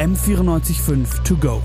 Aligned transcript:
M945 0.00 1.24
To 1.24 1.36
Go. 1.36 1.60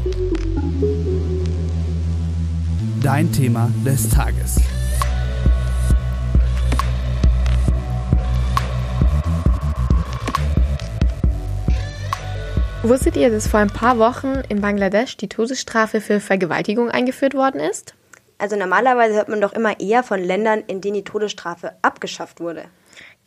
Dein 3.02 3.32
Thema 3.32 3.72
des 3.86 4.10
Tages. 4.10 4.58
Wusstet 12.84 13.16
ihr, 13.16 13.30
dass 13.30 13.48
vor 13.48 13.62
ein 13.62 13.70
paar 13.70 14.00
Wochen 14.00 14.42
in 14.50 14.60
Bangladesch 14.60 15.16
die 15.16 15.30
Todesstrafe 15.30 16.02
für 16.02 16.20
Vergewaltigung 16.20 16.92
eingeführt 16.92 17.36
worden 17.36 17.62
ist? 17.62 17.96
Also 18.38 18.58
normalerweise 18.58 19.16
hört 19.16 19.30
man 19.30 19.40
doch 19.40 19.54
immer 19.54 19.80
eher 19.80 20.04
von 20.04 20.22
Ländern, 20.22 20.62
in 20.68 20.82
denen 20.82 20.96
die 20.96 21.04
Todesstrafe 21.06 21.72
abgeschafft 21.82 22.42
wurde. 22.42 22.66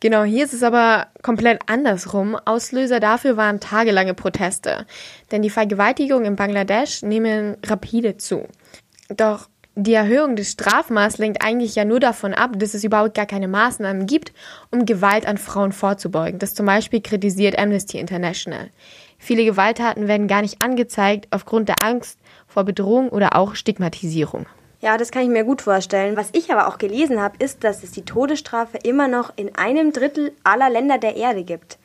Genau, 0.01 0.23
hier 0.23 0.45
ist 0.45 0.53
es 0.53 0.63
aber 0.63 1.07
komplett 1.21 1.59
andersrum. 1.65 2.37
Auslöser 2.45 3.01
dafür 3.01 3.35
waren 3.35 3.59
tagelange 3.59 4.13
Proteste. 4.13 4.85
Denn 5.31 5.41
die 5.41 5.49
Vergewaltigungen 5.49 6.25
in 6.25 6.35
Bangladesch 6.37 7.01
nehmen 7.01 7.57
rapide 7.65 8.15
zu. 8.15 8.47
Doch 9.09 9.49
die 9.75 9.93
Erhöhung 9.93 10.35
des 10.35 10.51
Strafmaßes 10.51 11.19
lenkt 11.19 11.41
eigentlich 11.41 11.75
ja 11.75 11.85
nur 11.85 11.99
davon 11.99 12.33
ab, 12.33 12.51
dass 12.57 12.73
es 12.73 12.83
überhaupt 12.83 13.13
gar 13.13 13.25
keine 13.25 13.47
Maßnahmen 13.47 14.07
gibt, 14.07 14.33
um 14.71 14.85
Gewalt 14.85 15.25
an 15.25 15.37
Frauen 15.37 15.71
vorzubeugen. 15.71 16.39
Das 16.39 16.53
zum 16.53 16.65
Beispiel 16.65 17.01
kritisiert 17.01 17.57
Amnesty 17.57 17.97
International. 17.97 18.69
Viele 19.17 19.45
Gewalttaten 19.45 20.07
werden 20.07 20.27
gar 20.27 20.41
nicht 20.41 20.61
angezeigt 20.61 21.27
aufgrund 21.31 21.69
der 21.69 21.81
Angst 21.81 22.19
vor 22.47 22.63
Bedrohung 22.63 23.09
oder 23.09 23.35
auch 23.35 23.55
Stigmatisierung. 23.55 24.47
Ja, 24.81 24.97
das 24.97 25.11
kann 25.11 25.23
ich 25.23 25.29
mir 25.29 25.43
gut 25.43 25.61
vorstellen. 25.61 26.15
Was 26.15 26.29
ich 26.31 26.51
aber 26.51 26.67
auch 26.67 26.77
gelesen 26.77 27.21
habe, 27.21 27.35
ist, 27.43 27.65
dass 27.65 27.83
es 27.83 27.91
die 27.91 28.05
Todesstrafe 28.05 28.77
immer 28.77 29.09
noch 29.09 29.33
in 29.35 29.55
einem 29.55 29.91
Drittel 29.91 30.31
aller 30.43 30.69
Länder 30.69 30.97
der 30.97 31.17
Erde 31.17 31.43
gibt. 31.43 31.77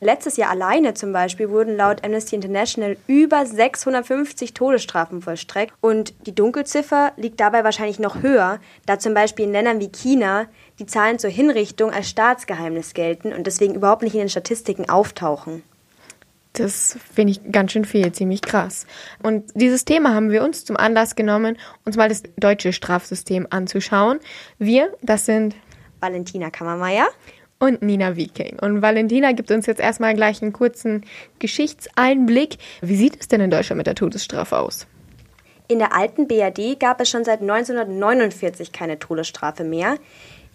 Letztes 0.00 0.36
Jahr 0.36 0.50
alleine 0.50 0.94
zum 0.94 1.12
Beispiel 1.12 1.48
wurden 1.48 1.76
laut 1.76 2.04
Amnesty 2.04 2.34
International 2.34 2.96
über 3.06 3.46
650 3.46 4.52
Todesstrafen 4.52 5.22
vollstreckt 5.22 5.72
und 5.80 6.12
die 6.26 6.34
Dunkelziffer 6.34 7.12
liegt 7.16 7.38
dabei 7.38 7.62
wahrscheinlich 7.62 8.00
noch 8.00 8.20
höher, 8.20 8.58
da 8.84 8.98
zum 8.98 9.14
Beispiel 9.14 9.44
in 9.44 9.52
Ländern 9.52 9.80
wie 9.80 9.92
China 9.92 10.46
die 10.80 10.86
Zahlen 10.86 11.20
zur 11.20 11.30
Hinrichtung 11.30 11.92
als 11.92 12.10
Staatsgeheimnis 12.10 12.94
gelten 12.94 13.32
und 13.32 13.46
deswegen 13.46 13.76
überhaupt 13.76 14.02
nicht 14.02 14.14
in 14.14 14.20
den 14.20 14.28
Statistiken 14.28 14.90
auftauchen. 14.90 15.62
Das 16.54 16.98
finde 17.14 17.32
ich 17.32 17.50
ganz 17.50 17.72
schön 17.72 17.84
viel, 17.84 18.12
ziemlich 18.12 18.42
krass. 18.42 18.86
Und 19.22 19.50
dieses 19.54 19.84
Thema 19.84 20.14
haben 20.14 20.30
wir 20.30 20.42
uns 20.42 20.64
zum 20.64 20.76
Anlass 20.76 21.16
genommen, 21.16 21.56
uns 21.86 21.96
mal 21.96 22.08
das 22.08 22.22
deutsche 22.36 22.72
Strafsystem 22.72 23.46
anzuschauen. 23.48 24.20
Wir, 24.58 24.94
das 25.00 25.24
sind 25.24 25.54
Valentina 26.00 26.50
Kammermeier 26.50 27.08
und 27.58 27.80
Nina 27.80 28.16
Viking. 28.16 28.58
Und 28.60 28.82
Valentina 28.82 29.32
gibt 29.32 29.50
uns 29.50 29.66
jetzt 29.66 29.80
erstmal 29.80 30.14
gleich 30.14 30.42
einen 30.42 30.52
kurzen 30.52 31.04
Geschichtseinblick. 31.38 32.58
Wie 32.82 32.96
sieht 32.96 33.18
es 33.20 33.28
denn 33.28 33.40
in 33.40 33.50
Deutschland 33.50 33.78
mit 33.78 33.86
der 33.86 33.94
Todesstrafe 33.94 34.58
aus? 34.58 34.86
In 35.68 35.78
der 35.78 35.94
alten 35.94 36.26
BRD 36.26 36.78
gab 36.78 37.00
es 37.00 37.08
schon 37.08 37.24
seit 37.24 37.40
1949 37.40 38.72
keine 38.72 38.98
Todesstrafe 38.98 39.64
mehr. 39.64 39.96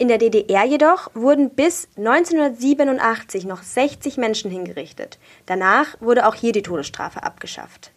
In 0.00 0.06
der 0.06 0.18
DDR 0.18 0.64
jedoch 0.64 1.10
wurden 1.14 1.50
bis 1.50 1.88
1987 1.96 3.44
noch 3.44 3.64
60 3.64 4.16
Menschen 4.16 4.48
hingerichtet. 4.48 5.18
Danach 5.46 6.00
wurde 6.00 6.28
auch 6.28 6.36
hier 6.36 6.52
die 6.52 6.62
Todesstrafe 6.62 7.24
abgeschafft. 7.24 7.90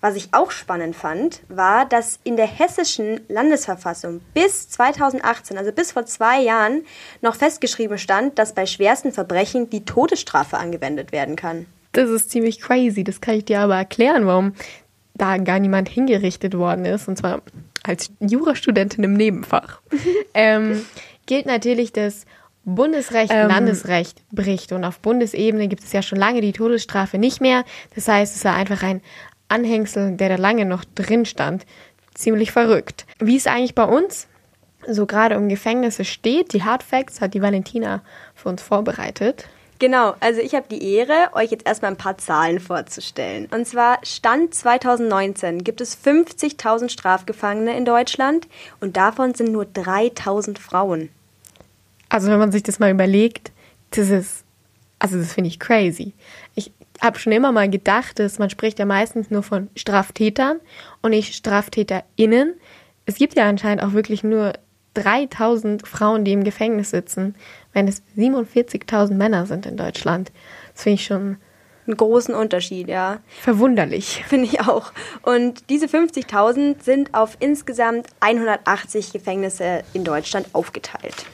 Was 0.00 0.14
ich 0.14 0.28
auch 0.32 0.52
spannend 0.52 0.94
fand, 0.94 1.42
war, 1.48 1.86
dass 1.86 2.20
in 2.22 2.36
der 2.36 2.46
hessischen 2.46 3.20
Landesverfassung 3.28 4.20
bis 4.32 4.70
2018, 4.70 5.58
also 5.58 5.72
bis 5.72 5.90
vor 5.90 6.06
zwei 6.06 6.40
Jahren, 6.40 6.84
noch 7.20 7.34
festgeschrieben 7.34 7.98
stand, 7.98 8.38
dass 8.38 8.54
bei 8.54 8.64
schwersten 8.64 9.10
Verbrechen 9.10 9.68
die 9.68 9.84
Todesstrafe 9.84 10.56
angewendet 10.56 11.10
werden 11.10 11.34
kann. 11.34 11.66
Das 11.92 12.08
ist 12.08 12.30
ziemlich 12.30 12.60
crazy. 12.60 13.02
Das 13.02 13.20
kann 13.20 13.34
ich 13.34 13.44
dir 13.44 13.58
aber 13.60 13.76
erklären, 13.76 14.24
warum 14.24 14.54
da 15.14 15.36
gar 15.36 15.58
niemand 15.58 15.88
hingerichtet 15.88 16.56
worden 16.56 16.84
ist. 16.84 17.08
Und 17.08 17.18
zwar 17.18 17.42
als 17.82 18.10
Jurastudentin 18.20 19.04
im 19.04 19.14
Nebenfach. 19.14 19.80
ähm, 20.34 20.86
gilt 21.30 21.46
natürlich, 21.46 21.92
dass 21.92 22.26
Bundesrecht 22.64 23.32
ähm, 23.32 23.46
Landesrecht 23.46 24.20
bricht. 24.32 24.72
Und 24.72 24.84
auf 24.84 24.98
Bundesebene 24.98 25.68
gibt 25.68 25.84
es 25.84 25.92
ja 25.92 26.02
schon 26.02 26.18
lange 26.18 26.40
die 26.40 26.52
Todesstrafe 26.52 27.18
nicht 27.18 27.40
mehr. 27.40 27.64
Das 27.94 28.08
heißt, 28.08 28.34
es 28.34 28.44
war 28.44 28.56
einfach 28.56 28.82
ein 28.82 29.00
Anhängsel, 29.46 30.16
der 30.16 30.28
da 30.28 30.34
lange 30.34 30.64
noch 30.64 30.84
drin 30.84 31.24
stand. 31.24 31.66
Ziemlich 32.14 32.50
verrückt. 32.50 33.06
Wie 33.20 33.36
es 33.36 33.46
eigentlich 33.46 33.76
bei 33.76 33.84
uns 33.84 34.26
so 34.88 35.06
gerade 35.06 35.38
um 35.38 35.48
Gefängnisse 35.48 36.04
steht, 36.04 36.52
die 36.52 36.64
Hard 36.64 36.82
Facts 36.82 37.20
hat 37.20 37.34
die 37.34 37.42
Valentina 37.42 38.02
für 38.34 38.48
uns 38.48 38.60
vorbereitet. 38.60 39.46
Genau, 39.78 40.14
also 40.18 40.40
ich 40.40 40.54
habe 40.54 40.66
die 40.68 40.94
Ehre, 40.94 41.30
euch 41.32 41.52
jetzt 41.52 41.66
erstmal 41.66 41.92
ein 41.92 41.96
paar 41.96 42.18
Zahlen 42.18 42.58
vorzustellen. 42.58 43.46
Und 43.54 43.66
zwar 43.68 43.98
Stand 44.02 44.52
2019 44.52 45.62
gibt 45.62 45.80
es 45.80 45.96
50.000 45.96 46.88
Strafgefangene 46.90 47.76
in 47.76 47.84
Deutschland 47.84 48.48
und 48.80 48.96
davon 48.96 49.34
sind 49.34 49.52
nur 49.52 49.64
3.000 49.64 50.58
Frauen. 50.58 51.08
Also 52.10 52.30
wenn 52.30 52.38
man 52.38 52.52
sich 52.52 52.62
das 52.62 52.78
mal 52.78 52.90
überlegt, 52.90 53.52
das 53.92 54.10
ist, 54.10 54.44
also 54.98 55.16
das 55.16 55.32
finde 55.32 55.48
ich 55.48 55.58
crazy. 55.58 56.12
Ich 56.54 56.72
habe 57.00 57.18
schon 57.18 57.32
immer 57.32 57.52
mal 57.52 57.70
gedacht, 57.70 58.18
dass 58.18 58.38
man 58.38 58.50
spricht 58.50 58.78
ja 58.78 58.84
meistens 58.84 59.30
nur 59.30 59.42
von 59.42 59.70
Straftätern 59.74 60.60
und 61.00 61.10
nicht 61.10 61.34
StraftäterInnen. 61.34 62.54
Es 63.06 63.14
gibt 63.14 63.36
ja 63.36 63.48
anscheinend 63.48 63.82
auch 63.82 63.92
wirklich 63.92 64.22
nur 64.22 64.52
3000 64.94 65.86
Frauen, 65.86 66.24
die 66.24 66.32
im 66.32 66.44
Gefängnis 66.44 66.90
sitzen, 66.90 67.36
wenn 67.72 67.88
es 67.88 68.02
47.000 68.18 69.14
Männer 69.14 69.46
sind 69.46 69.64
in 69.64 69.76
Deutschland. 69.76 70.32
Das 70.74 70.82
finde 70.82 70.94
ich 70.96 71.06
schon 71.06 71.36
einen 71.86 71.96
großen 71.96 72.34
Unterschied, 72.34 72.88
ja. 72.88 73.20
Verwunderlich. 73.40 74.24
Finde 74.28 74.46
ich 74.46 74.60
auch. 74.60 74.92
Und 75.22 75.68
diese 75.70 75.86
50.000 75.86 76.82
sind 76.82 77.14
auf 77.14 77.36
insgesamt 77.40 78.06
180 78.20 79.12
Gefängnisse 79.12 79.82
in 79.92 80.04
Deutschland 80.04 80.48
aufgeteilt. 80.52 81.26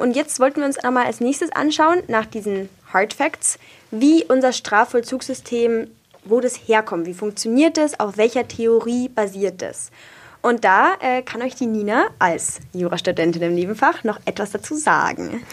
Und 0.00 0.16
jetzt 0.16 0.40
wollten 0.40 0.60
wir 0.60 0.66
uns 0.66 0.78
einmal 0.78 1.04
als 1.04 1.20
nächstes 1.20 1.52
anschauen, 1.52 2.02
nach 2.08 2.24
diesen 2.24 2.70
Hard 2.90 3.12
Facts, 3.12 3.58
wie 3.90 4.24
unser 4.24 4.54
Strafvollzugssystem, 4.54 5.90
wo 6.24 6.40
das 6.40 6.56
herkommt, 6.56 7.06
wie 7.06 7.12
funktioniert 7.12 7.76
es, 7.76 8.00
auf 8.00 8.16
welcher 8.16 8.48
Theorie 8.48 9.10
basiert 9.10 9.60
es. 9.60 9.90
Und 10.40 10.64
da 10.64 10.94
äh, 11.00 11.20
kann 11.20 11.42
euch 11.42 11.54
die 11.54 11.66
Nina 11.66 12.06
als 12.18 12.60
Jurastudentin 12.72 13.42
im 13.42 13.54
Nebenfach 13.54 14.02
noch 14.02 14.18
etwas 14.24 14.52
dazu 14.52 14.74
sagen. 14.74 15.44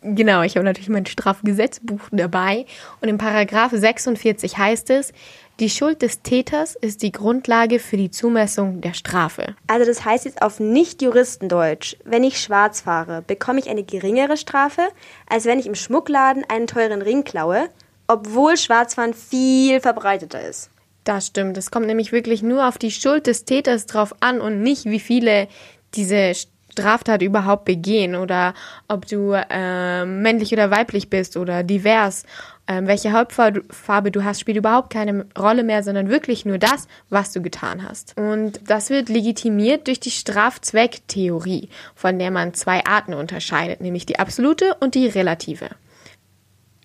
Genau, 0.00 0.42
ich 0.42 0.54
habe 0.54 0.64
natürlich 0.64 0.88
mein 0.88 1.06
Strafgesetzbuch 1.06 2.00
dabei 2.12 2.66
und 3.00 3.08
im 3.08 3.18
Paragraph 3.18 3.72
46 3.72 4.56
heißt 4.56 4.90
es, 4.90 5.12
die 5.58 5.68
Schuld 5.68 6.02
des 6.02 6.22
Täters 6.22 6.76
ist 6.76 7.02
die 7.02 7.10
Grundlage 7.10 7.80
für 7.80 7.96
die 7.96 8.12
Zumessung 8.12 8.80
der 8.80 8.94
Strafe. 8.94 9.56
Also 9.66 9.84
das 9.84 10.04
heißt 10.04 10.24
jetzt 10.24 10.40
auf 10.40 10.60
Nicht-Juristendeutsch, 10.60 11.96
wenn 12.04 12.22
ich 12.22 12.40
schwarz 12.40 12.82
fahre, 12.82 13.22
bekomme 13.26 13.58
ich 13.58 13.68
eine 13.68 13.82
geringere 13.82 14.36
Strafe, 14.36 14.82
als 15.28 15.46
wenn 15.46 15.58
ich 15.58 15.66
im 15.66 15.74
Schmuckladen 15.74 16.44
einen 16.48 16.68
teuren 16.68 17.02
Ring 17.02 17.24
klaue, 17.24 17.68
obwohl 18.06 18.56
Schwarzfahren 18.56 19.14
viel 19.14 19.80
verbreiteter 19.80 20.40
ist. 20.40 20.70
Das 21.02 21.26
stimmt. 21.26 21.58
Es 21.58 21.72
kommt 21.72 21.86
nämlich 21.86 22.12
wirklich 22.12 22.42
nur 22.42 22.68
auf 22.68 22.78
die 22.78 22.92
Schuld 22.92 23.26
des 23.26 23.44
Täters 23.44 23.86
drauf 23.86 24.14
an 24.20 24.40
und 24.40 24.62
nicht, 24.62 24.84
wie 24.84 25.00
viele 25.00 25.48
diese 25.94 26.34
Straftat 26.78 27.22
überhaupt 27.22 27.64
begehen 27.64 28.14
oder 28.14 28.54
ob 28.86 29.06
du 29.06 29.32
äh, 29.32 30.04
männlich 30.04 30.52
oder 30.52 30.70
weiblich 30.70 31.10
bist 31.10 31.36
oder 31.36 31.62
divers. 31.64 32.24
Ähm, 32.68 32.86
welche 32.86 33.12
Hauptfarbe 33.12 34.10
du 34.10 34.24
hast, 34.24 34.40
spielt 34.40 34.58
überhaupt 34.58 34.90
keine 34.90 35.26
Rolle 35.36 35.64
mehr, 35.64 35.82
sondern 35.82 36.08
wirklich 36.08 36.44
nur 36.44 36.58
das, 36.58 36.86
was 37.08 37.32
du 37.32 37.40
getan 37.40 37.82
hast. 37.88 38.14
Und 38.16 38.60
das 38.68 38.90
wird 38.90 39.08
legitimiert 39.08 39.86
durch 39.86 40.00
die 40.00 40.10
Strafzwecktheorie, 40.10 41.70
von 41.94 42.18
der 42.18 42.30
man 42.30 42.54
zwei 42.54 42.84
Arten 42.84 43.14
unterscheidet, 43.14 43.80
nämlich 43.80 44.06
die 44.06 44.18
absolute 44.18 44.76
und 44.80 44.94
die 44.94 45.06
relative. 45.06 45.70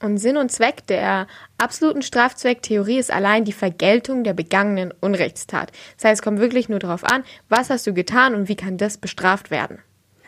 Und 0.03 0.17
Sinn 0.17 0.35
und 0.35 0.51
Zweck 0.51 0.85
der 0.87 1.27
absoluten 1.57 2.01
Strafzwecktheorie 2.01 2.99
ist 2.99 3.09
allein 3.09 3.45
die 3.45 3.53
Vergeltung 3.53 4.25
der 4.25 4.33
begangenen 4.33 4.93
Unrechtstat. 4.99 5.71
Das 5.95 6.03
heißt, 6.03 6.19
es 6.19 6.21
kommt 6.21 6.41
wirklich 6.41 6.67
nur 6.67 6.79
darauf 6.79 7.05
an, 7.05 7.23
was 7.47 7.69
hast 7.69 7.87
du 7.87 7.93
getan 7.93 8.35
und 8.35 8.49
wie 8.49 8.57
kann 8.57 8.77
das 8.77 8.97
bestraft 8.97 9.49
werden. 9.49 9.79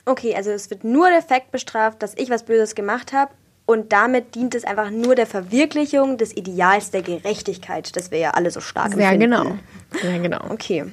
Okay, 0.06 0.34
also 0.34 0.52
es 0.52 0.70
wird 0.70 0.86
nur 0.86 1.10
der 1.10 1.22
Fakt 1.22 1.52
bestraft, 1.52 2.02
dass 2.02 2.18
ich 2.18 2.30
was 2.30 2.44
Böses 2.44 2.74
gemacht 2.74 3.12
habe 3.12 3.34
und 3.66 3.92
damit 3.92 4.36
dient 4.36 4.56
es 4.56 4.64
einfach 4.64 4.92
nur 4.92 5.14
der 5.14 5.28
Verwirklichung 5.28 6.18
des 6.18 6.38
Ideals 6.38 6.92
der 6.92 7.02
Gerechtigkeit, 7.02 7.98
das 7.98 8.12
wir 8.12 8.20
ja 8.20 8.30
alle 8.32 8.52
so 8.52 8.62
stark 8.62 8.94
Sehr 8.94 9.12
empfinden. 9.12 9.32
genau. 9.32 9.58
Sehr 10.02 10.20
genau. 10.20 10.52
Okay. 10.52 10.86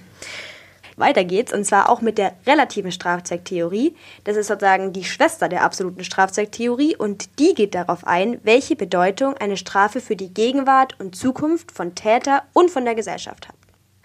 Weiter 0.96 1.24
geht's, 1.24 1.52
und 1.52 1.64
zwar 1.64 1.88
auch 1.88 2.00
mit 2.00 2.18
der 2.18 2.34
relativen 2.46 2.92
Strafzeittheorie. 2.92 3.96
Das 4.24 4.36
ist 4.36 4.48
sozusagen 4.48 4.92
die 4.92 5.04
Schwester 5.04 5.48
der 5.48 5.64
absoluten 5.64 6.04
Strafzeittheorie 6.04 6.96
und 6.96 7.38
die 7.38 7.54
geht 7.54 7.74
darauf 7.74 8.06
ein, 8.06 8.40
welche 8.42 8.76
Bedeutung 8.76 9.36
eine 9.36 9.56
Strafe 9.56 10.00
für 10.00 10.16
die 10.16 10.32
Gegenwart 10.32 10.98
und 11.00 11.16
Zukunft 11.16 11.72
von 11.72 11.94
Täter 11.94 12.42
und 12.52 12.70
von 12.70 12.84
der 12.84 12.94
Gesellschaft 12.94 13.48
hat. 13.48 13.54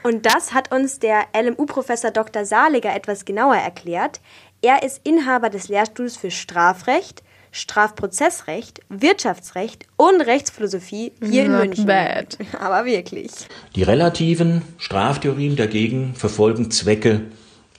Und 0.04 0.26
das 0.26 0.54
hat 0.54 0.72
uns 0.72 1.00
der 1.00 1.26
LMU-Professor 1.34 2.12
Dr. 2.12 2.46
Saliger 2.46 2.96
etwas 2.96 3.26
genauer 3.26 3.56
erklärt. 3.56 4.22
Er 4.62 4.84
ist 4.84 5.02
Inhaber 5.06 5.50
des 5.50 5.68
Lehrstuhls 5.68 6.18
für 6.18 6.32
Strafrecht, 6.32 7.24
Strafprozessrecht, 7.58 8.82
Wirtschaftsrecht 8.88 9.88
und 9.96 10.22
Rechtsphilosophie 10.22 11.12
hier 11.24 11.46
in 11.46 11.52
Not 11.52 11.62
München. 11.62 11.86
bad. 11.88 12.38
Aber 12.60 12.86
wirklich. 12.86 13.32
Die 13.76 13.82
relativen 13.82 14.62
Straftheorien 14.78 15.56
dagegen 15.56 16.14
verfolgen 16.14 16.70
Zwecke 16.70 17.22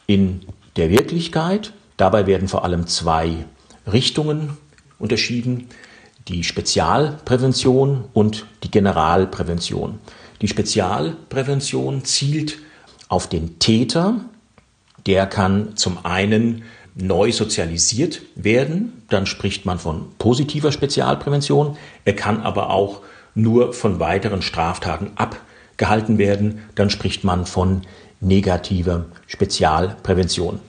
in 0.08 0.40
der 0.76 0.90
Wirklichkeit. 0.90 1.72
Dabei 1.96 2.26
werden 2.26 2.48
vor 2.48 2.64
allem 2.64 2.88
zwei 2.88 3.44
Richtungen 3.86 4.56
unterschieden, 4.98 5.68
die 6.26 6.42
Spezialprävention 6.42 8.04
und 8.12 8.46
die 8.64 8.70
Generalprävention. 8.70 10.00
Die 10.40 10.48
Spezialprävention 10.48 12.04
zielt 12.04 12.58
auf 13.08 13.28
den 13.28 13.60
Täter, 13.60 14.24
der 15.06 15.26
kann 15.26 15.76
zum 15.76 16.04
einen 16.04 16.64
neu 16.94 17.32
sozialisiert 17.32 18.22
werden, 18.34 19.02
dann 19.08 19.26
spricht 19.26 19.66
man 19.66 19.78
von 19.78 20.06
positiver 20.18 20.72
Spezialprävention. 20.72 21.76
Er 22.04 22.14
kann 22.14 22.40
aber 22.42 22.70
auch 22.70 23.02
nur 23.34 23.72
von 23.72 24.00
weiteren 24.00 24.42
Straftaten 24.42 25.10
abgehalten 25.16 26.18
werden, 26.18 26.60
dann 26.74 26.90
spricht 26.90 27.24
man 27.24 27.46
von 27.46 27.82
negativer 28.20 29.06
Spezialprävention. 29.26 30.60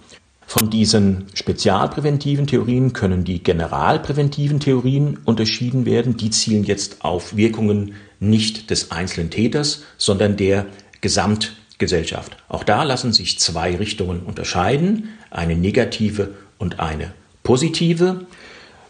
Von 0.50 0.72
diesen 0.72 1.28
spezialpräventiven 1.36 2.48
Theorien 2.48 2.94
können 2.94 3.24
die 3.24 3.44
generalpräventiven 3.44 4.60
Theorien 4.60 5.20
unterschieden 5.26 5.86
werden. 5.86 6.18
Die 6.18 6.32
zielen 6.32 6.64
jetzt 6.64 7.06
auf 7.06 7.38
Wirkungen 7.38 7.94
nicht 8.20 8.72
des 8.72 8.90
einzelnen 8.90 9.30
Täters, 9.30 9.84
sondern 9.98 10.38
der 10.38 10.66
Gesamtgesellschaft. 11.02 12.36
Auch 12.48 12.64
da 12.64 12.82
lassen 12.82 13.14
sich 13.14 13.40
zwei 13.40 13.76
Richtungen 13.76 14.22
unterscheiden, 14.22 15.10
eine 15.32 15.56
negative 15.56 16.36
und 16.58 16.80
eine 16.80 17.14
positive. 17.44 18.26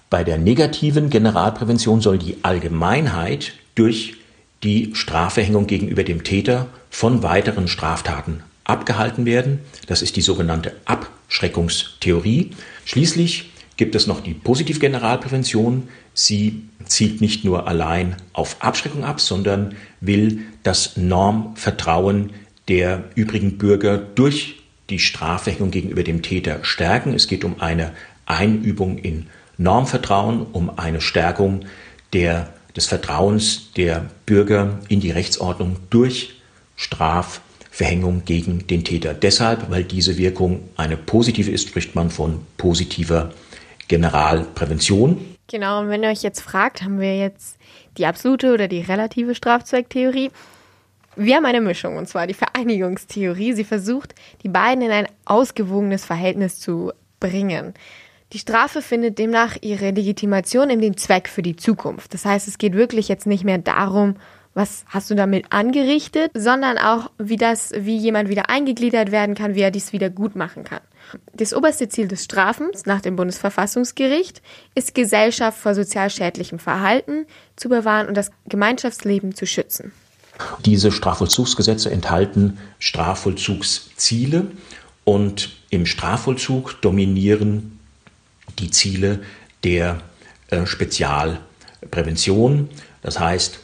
Bei 0.10 0.24
der 0.24 0.38
negativen 0.38 1.10
Generalprävention 1.10 2.02
soll 2.02 2.18
die 2.18 2.38
Allgemeinheit 2.44 3.54
durch 3.76 4.16
die 4.64 4.92
Strafverhängung 4.94 5.68
gegenüber 5.68 6.04
dem 6.04 6.24
Täter 6.24 6.68
von 6.90 7.24
weiteren 7.24 7.68
Straftaten 7.68 8.44
abgehalten 8.64 9.26
werden. 9.26 9.60
Das 9.88 10.02
ist 10.02 10.16
die 10.16 10.22
sogenannte 10.22 10.76
Abschreckungstheorie. 10.86 12.52
Schließlich 12.86 13.52
gibt 13.78 13.96
es 13.96 14.08
noch 14.08 14.20
die 14.20 14.34
Positivgeneralprävention. 14.34 15.88
Sie 16.14 16.64
zielt 16.86 17.22
nicht 17.22 17.46
nur 17.46 17.68
allein 17.68 18.16
auf 18.34 18.58
Abschreckung 18.60 19.04
ab, 19.04 19.22
sondern 19.22 19.76
will 20.02 20.42
das 20.64 20.98
Normvertrauen 20.98 22.32
der 22.68 23.06
übrigen 23.16 23.58
Bürger 23.58 23.98
durch 23.98 24.59
die 24.90 25.00
Strafverhängung 25.00 25.72
gegenüber 25.72 26.04
dem 26.04 26.22
Täter 26.22 26.64
stärken. 26.64 27.14
Es 27.14 27.28
geht 27.28 27.44
um 27.44 27.62
eine 27.62 27.94
Einübung 28.26 28.98
in 28.98 29.28
Normvertrauen, 29.58 30.46
um 30.52 30.78
eine 30.78 31.02
Stärkung 31.02 31.66
der, 32.14 32.54
des 32.76 32.88
Vertrauens 32.88 33.72
der 33.74 34.06
Bürger 34.26 34.80
in 34.88 35.00
die 35.00 35.12
Rechtsordnung 35.12 35.78
durch 35.90 36.40
Strafverhängung 36.76 38.24
gegen 38.26 38.68
den 38.68 38.84
Täter. 38.84 39.14
Deshalb, 39.14 39.70
weil 39.70 39.84
diese 39.84 40.18
Wirkung 40.18 40.62
eine 40.78 40.98
positive 40.98 41.52
ist, 41.52 41.68
spricht 41.68 41.96
man 41.96 42.10
von 42.10 42.40
positiver 42.58 43.34
Generalprävention. 43.90 45.36
Genau, 45.48 45.82
und 45.82 45.90
wenn 45.90 46.04
ihr 46.04 46.10
euch 46.10 46.22
jetzt 46.22 46.42
fragt, 46.42 46.84
haben 46.84 47.00
wir 47.00 47.18
jetzt 47.18 47.58
die 47.98 48.06
absolute 48.06 48.54
oder 48.54 48.68
die 48.68 48.82
relative 48.82 49.36
Strafzwecktheorie? 49.36 50.30
Wir 51.22 51.36
haben 51.36 51.46
eine 51.46 51.60
Mischung, 51.60 51.98
und 51.98 52.08
zwar 52.08 52.28
die 52.28 52.34
Vereinigungstheorie. 52.34 53.52
Sie 53.52 53.66
versucht, 53.66 54.16
die 54.42 54.48
beiden 54.48 54.82
in 54.82 54.92
ein 54.92 55.08
ausgewogenes 55.26 56.06
Verhältnis 56.06 56.62
zu 56.62 56.94
bringen. 57.20 57.74
Die 58.32 58.40
Strafe 58.40 58.82
findet 58.82 59.20
demnach 59.20 59.58
ihre 59.60 59.92
Legitimation 59.92 60.70
in 60.70 60.80
dem 60.80 60.96
Zweck 60.96 61.28
für 61.28 61.42
die 61.42 61.58
Zukunft. 61.58 62.14
Das 62.14 62.24
heißt, 62.24 62.48
es 62.48 62.58
geht 62.58 62.72
wirklich 62.72 63.10
jetzt 63.10 63.28
nicht 63.28 63.44
mehr 63.44 63.58
darum, 63.58 64.16
was 64.54 64.86
hast 64.88 65.10
du 65.10 65.16
damit 65.16 65.52
angerichtet, 65.52 66.32
sondern 66.36 66.78
auch, 66.78 67.12
wie 67.18 67.36
das, 67.36 67.74
wie 67.76 67.98
jemand 67.98 68.30
wieder 68.30 68.50
eingegliedert 68.50 69.12
werden 69.12 69.36
kann, 69.36 69.56
wie 69.56 69.62
er 69.62 69.72
dies 69.72 69.92
wieder 69.92 70.10
gut 70.10 70.38
machen 70.38 70.64
kann. 70.64 70.82
Das 71.34 71.54
oberste 71.54 71.90
Ziel 71.90 72.08
des 72.08 72.24
Strafens 72.24 72.86
nach 72.86 73.02
dem 73.02 73.18
Bundesverfassungsgericht 73.18 74.42
ist, 74.74 74.96
Gesellschaft 74.96 75.60
vor 75.60 75.76
sozial 75.76 76.10
schädlichem 76.12 76.60
Verhalten 76.60 77.26
zu 77.58 77.68
bewahren 77.68 78.08
und 78.08 78.16
das 78.16 78.32
Gemeinschaftsleben 78.48 79.36
zu 79.36 79.46
schützen. 79.46 79.92
Diese 80.66 80.92
Strafvollzugsgesetze 80.92 81.92
enthalten 81.92 82.58
Strafvollzugsziele 82.80 84.48
und 85.04 85.52
im 85.70 85.86
Strafvollzug 85.86 86.82
dominieren 86.82 87.80
die 88.60 88.72
Ziele 88.72 89.22
der 89.64 90.02
äh, 90.50 90.66
Spezialprävention. 90.66 92.70
Das 93.02 93.20
heißt, 93.20 93.60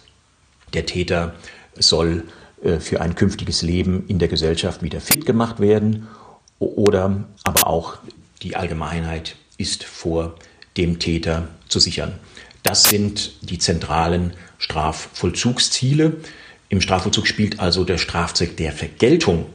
der 0.74 0.86
Täter 0.86 1.36
soll 1.78 2.24
äh, 2.64 2.80
für 2.80 3.02
ein 3.02 3.16
künftiges 3.16 3.62
Leben 3.62 4.06
in 4.08 4.20
der 4.20 4.28
Gesellschaft 4.28 4.82
wieder 4.82 5.02
fit 5.02 5.26
gemacht 5.26 5.60
werden 5.60 6.08
oder 6.60 7.26
aber 7.44 7.68
auch 7.68 7.98
die 8.42 8.56
Allgemeinheit 8.56 9.36
ist 9.58 9.84
vor 9.84 10.36
dem 10.78 11.00
Täter 11.00 11.48
zu 11.68 11.80
sichern. 11.80 12.20
Das 12.64 12.84
sind 12.84 13.34
die 13.42 13.60
zentralen 13.60 14.34
Strafvollzugsziele. 14.58 16.18
Im 16.76 16.82
Strafvollzug 16.82 17.26
spielt 17.26 17.62
also 17.62 17.86
der 17.86 17.98
Strafzweck 17.98 18.58
der 18.58 18.74
Vergeltung 18.74 19.46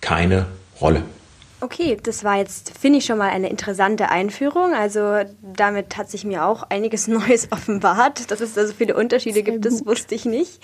keine 0.00 0.46
Rolle. 0.80 1.02
Okay, 1.60 1.98
das 2.02 2.24
war 2.24 2.38
jetzt, 2.38 2.72
finde 2.78 3.00
ich, 3.00 3.04
schon 3.04 3.18
mal 3.18 3.28
eine 3.28 3.50
interessante 3.50 4.08
Einführung. 4.08 4.72
Also 4.72 5.24
damit 5.42 5.98
hat 5.98 6.10
sich 6.10 6.24
mir 6.24 6.46
auch 6.46 6.62
einiges 6.62 7.06
Neues 7.08 7.52
offenbart. 7.52 8.30
Dass 8.30 8.40
es 8.40 8.54
da 8.54 8.66
so 8.66 8.72
viele 8.72 8.96
Unterschiede 8.96 9.34
Sehr 9.34 9.42
gibt, 9.42 9.66
das 9.66 9.80
gut. 9.80 9.88
wusste 9.88 10.14
ich 10.14 10.24
nicht. 10.24 10.58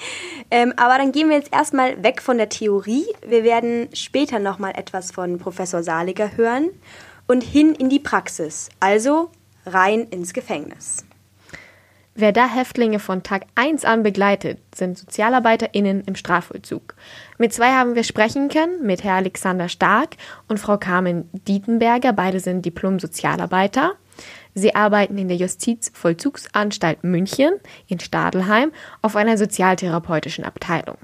Ähm, 0.50 0.72
aber 0.78 0.96
dann 0.96 1.12
gehen 1.12 1.28
wir 1.28 1.36
jetzt 1.36 1.52
erstmal 1.52 2.02
weg 2.02 2.22
von 2.22 2.38
der 2.38 2.48
Theorie. 2.48 3.04
Wir 3.26 3.44
werden 3.44 3.90
später 3.92 4.38
nochmal 4.38 4.72
etwas 4.76 5.10
von 5.10 5.38
Professor 5.38 5.82
Saliger 5.82 6.34
hören 6.34 6.70
und 7.26 7.44
hin 7.44 7.74
in 7.74 7.90
die 7.90 8.00
Praxis. 8.00 8.70
Also 8.80 9.30
rein 9.66 10.06
ins 10.08 10.32
Gefängnis. 10.32 11.04
Wer 12.20 12.32
da 12.32 12.46
Häftlinge 12.46 12.98
von 12.98 13.22
Tag 13.22 13.46
1 13.54 13.86
an 13.86 14.02
begleitet, 14.02 14.58
sind 14.74 14.98
SozialarbeiterInnen 14.98 16.02
im 16.04 16.16
Strafvollzug. 16.16 16.94
Mit 17.38 17.54
zwei 17.54 17.68
haben 17.68 17.94
wir 17.94 18.04
sprechen 18.04 18.50
können, 18.50 18.84
mit 18.84 19.04
Herr 19.04 19.14
Alexander 19.14 19.70
Stark 19.70 20.16
und 20.46 20.60
Frau 20.60 20.76
Carmen 20.76 21.30
Dietenberger. 21.32 22.12
Beide 22.12 22.38
sind 22.38 22.66
Diplom-Sozialarbeiter. 22.66 23.92
Sie 24.52 24.74
arbeiten 24.74 25.16
in 25.16 25.28
der 25.28 25.38
Justizvollzugsanstalt 25.38 27.04
München 27.04 27.52
in 27.86 28.00
Stadelheim 28.00 28.70
auf 29.00 29.16
einer 29.16 29.38
sozialtherapeutischen 29.38 30.44
Abteilung. 30.44 30.98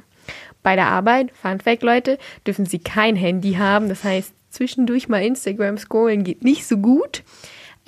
Bei 0.63 0.77
der 0.77 0.89
Arbeit, 0.89 1.31
Fun 1.33 1.61
Fact 1.61 1.83
Leute, 1.83 2.19
dürfen 2.47 2.67
sie 2.67 2.81
kein 2.81 3.17
Handy 3.17 3.55
haben. 3.55 3.89
Das 3.89 4.05
heißt, 4.05 4.35
zwischendurch 4.51 5.09
mal 5.09 5.25
Instagram 5.25 5.79
scrollen 5.79 6.25
geht 6.25 6.45
nicht 6.45 6.67
so 6.67 6.77
gut. 6.77 7.23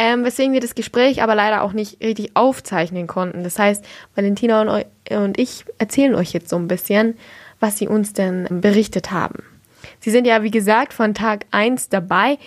Ähm, 0.01 0.25
weswegen 0.25 0.53
wir 0.53 0.61
das 0.61 0.77
Gespräch 0.77 1.23
aber 1.23 1.35
leider 1.35 1.63
auch 1.63 1.73
nicht 1.73 2.01
richtig 2.01 2.37
aufzeichnen 2.37 3.09
konnten. 3.09 3.43
Das 3.43 3.59
heißt, 3.59 3.85
Valentina 4.15 4.61
und, 4.63 4.87
und 5.11 5.39
ich 5.39 5.65
erzählen 5.79 6.15
euch 6.15 6.33
jetzt 6.33 6.49
so 6.49 6.57
ein 6.57 6.69
bisschen, 6.69 7.19
was 7.59 7.79
sie 7.79 7.89
uns 7.89 8.13
denn 8.13 8.47
berichtet 8.61 9.11
haben. 9.11 9.43
Sie 9.99 10.11
sind 10.11 10.25
ja, 10.27 10.43
wie 10.45 10.53
gesagt, 10.53 10.93
von 10.93 11.15
Tag 11.15 11.47
1 11.51 11.89
dabei. 11.89 12.39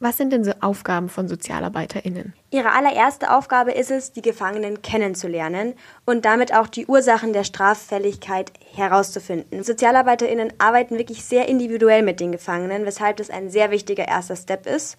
Was 0.00 0.18
sind 0.18 0.34
denn 0.34 0.44
so 0.44 0.52
Aufgaben 0.60 1.08
von 1.08 1.28
SozialarbeiterInnen? 1.28 2.34
Ihre 2.50 2.72
allererste 2.72 3.34
Aufgabe 3.34 3.72
ist 3.72 3.90
es, 3.90 4.12
die 4.12 4.20
Gefangenen 4.20 4.82
kennenzulernen 4.82 5.72
und 6.04 6.26
damit 6.26 6.54
auch 6.54 6.66
die 6.66 6.84
Ursachen 6.84 7.32
der 7.32 7.44
Straffälligkeit 7.44 8.52
herauszufinden. 8.74 9.62
SozialarbeiterInnen 9.62 10.52
arbeiten 10.58 10.98
wirklich 10.98 11.24
sehr 11.24 11.48
individuell 11.48 12.02
mit 12.02 12.20
den 12.20 12.32
Gefangenen, 12.32 12.84
weshalb 12.84 13.16
das 13.16 13.30
ein 13.30 13.48
sehr 13.48 13.70
wichtiger 13.70 14.06
erster 14.06 14.36
Step 14.36 14.66
ist. 14.66 14.98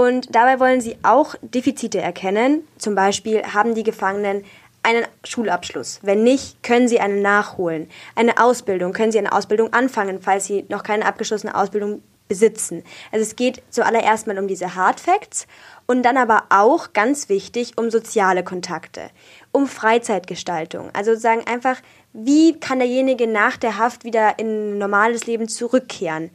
Und 0.00 0.34
dabei 0.34 0.58
wollen 0.60 0.80
sie 0.80 0.96
auch 1.02 1.34
Defizite 1.42 2.00
erkennen. 2.00 2.66
Zum 2.78 2.94
Beispiel 2.94 3.42
haben 3.42 3.74
die 3.74 3.82
Gefangenen 3.82 4.46
einen 4.82 5.04
Schulabschluss. 5.24 5.98
Wenn 6.00 6.22
nicht, 6.22 6.62
können 6.62 6.88
sie 6.88 7.00
einen 7.00 7.20
nachholen. 7.20 7.86
Eine 8.16 8.42
Ausbildung, 8.42 8.94
können 8.94 9.12
sie 9.12 9.18
eine 9.18 9.32
Ausbildung 9.32 9.74
anfangen, 9.74 10.22
falls 10.22 10.46
sie 10.46 10.64
noch 10.70 10.84
keine 10.84 11.04
abgeschlossene 11.04 11.54
Ausbildung 11.54 12.02
besitzen. 12.28 12.82
Also 13.12 13.24
es 13.24 13.36
geht 13.36 13.62
zuallererst 13.68 14.26
mal 14.26 14.38
um 14.38 14.48
diese 14.48 14.74
Hard 14.74 15.00
Facts 15.00 15.46
und 15.86 16.02
dann 16.02 16.16
aber 16.16 16.44
auch 16.48 16.94
ganz 16.94 17.28
wichtig 17.28 17.76
um 17.76 17.90
soziale 17.90 18.42
Kontakte, 18.42 19.10
um 19.52 19.66
Freizeitgestaltung. 19.66 20.88
Also 20.94 21.10
sozusagen 21.10 21.46
einfach, 21.46 21.76
wie 22.14 22.58
kann 22.58 22.78
derjenige 22.78 23.26
nach 23.26 23.58
der 23.58 23.76
Haft 23.76 24.04
wieder 24.04 24.38
in 24.38 24.76
ein 24.76 24.78
normales 24.78 25.26
Leben 25.26 25.46
zurückkehren? 25.46 26.30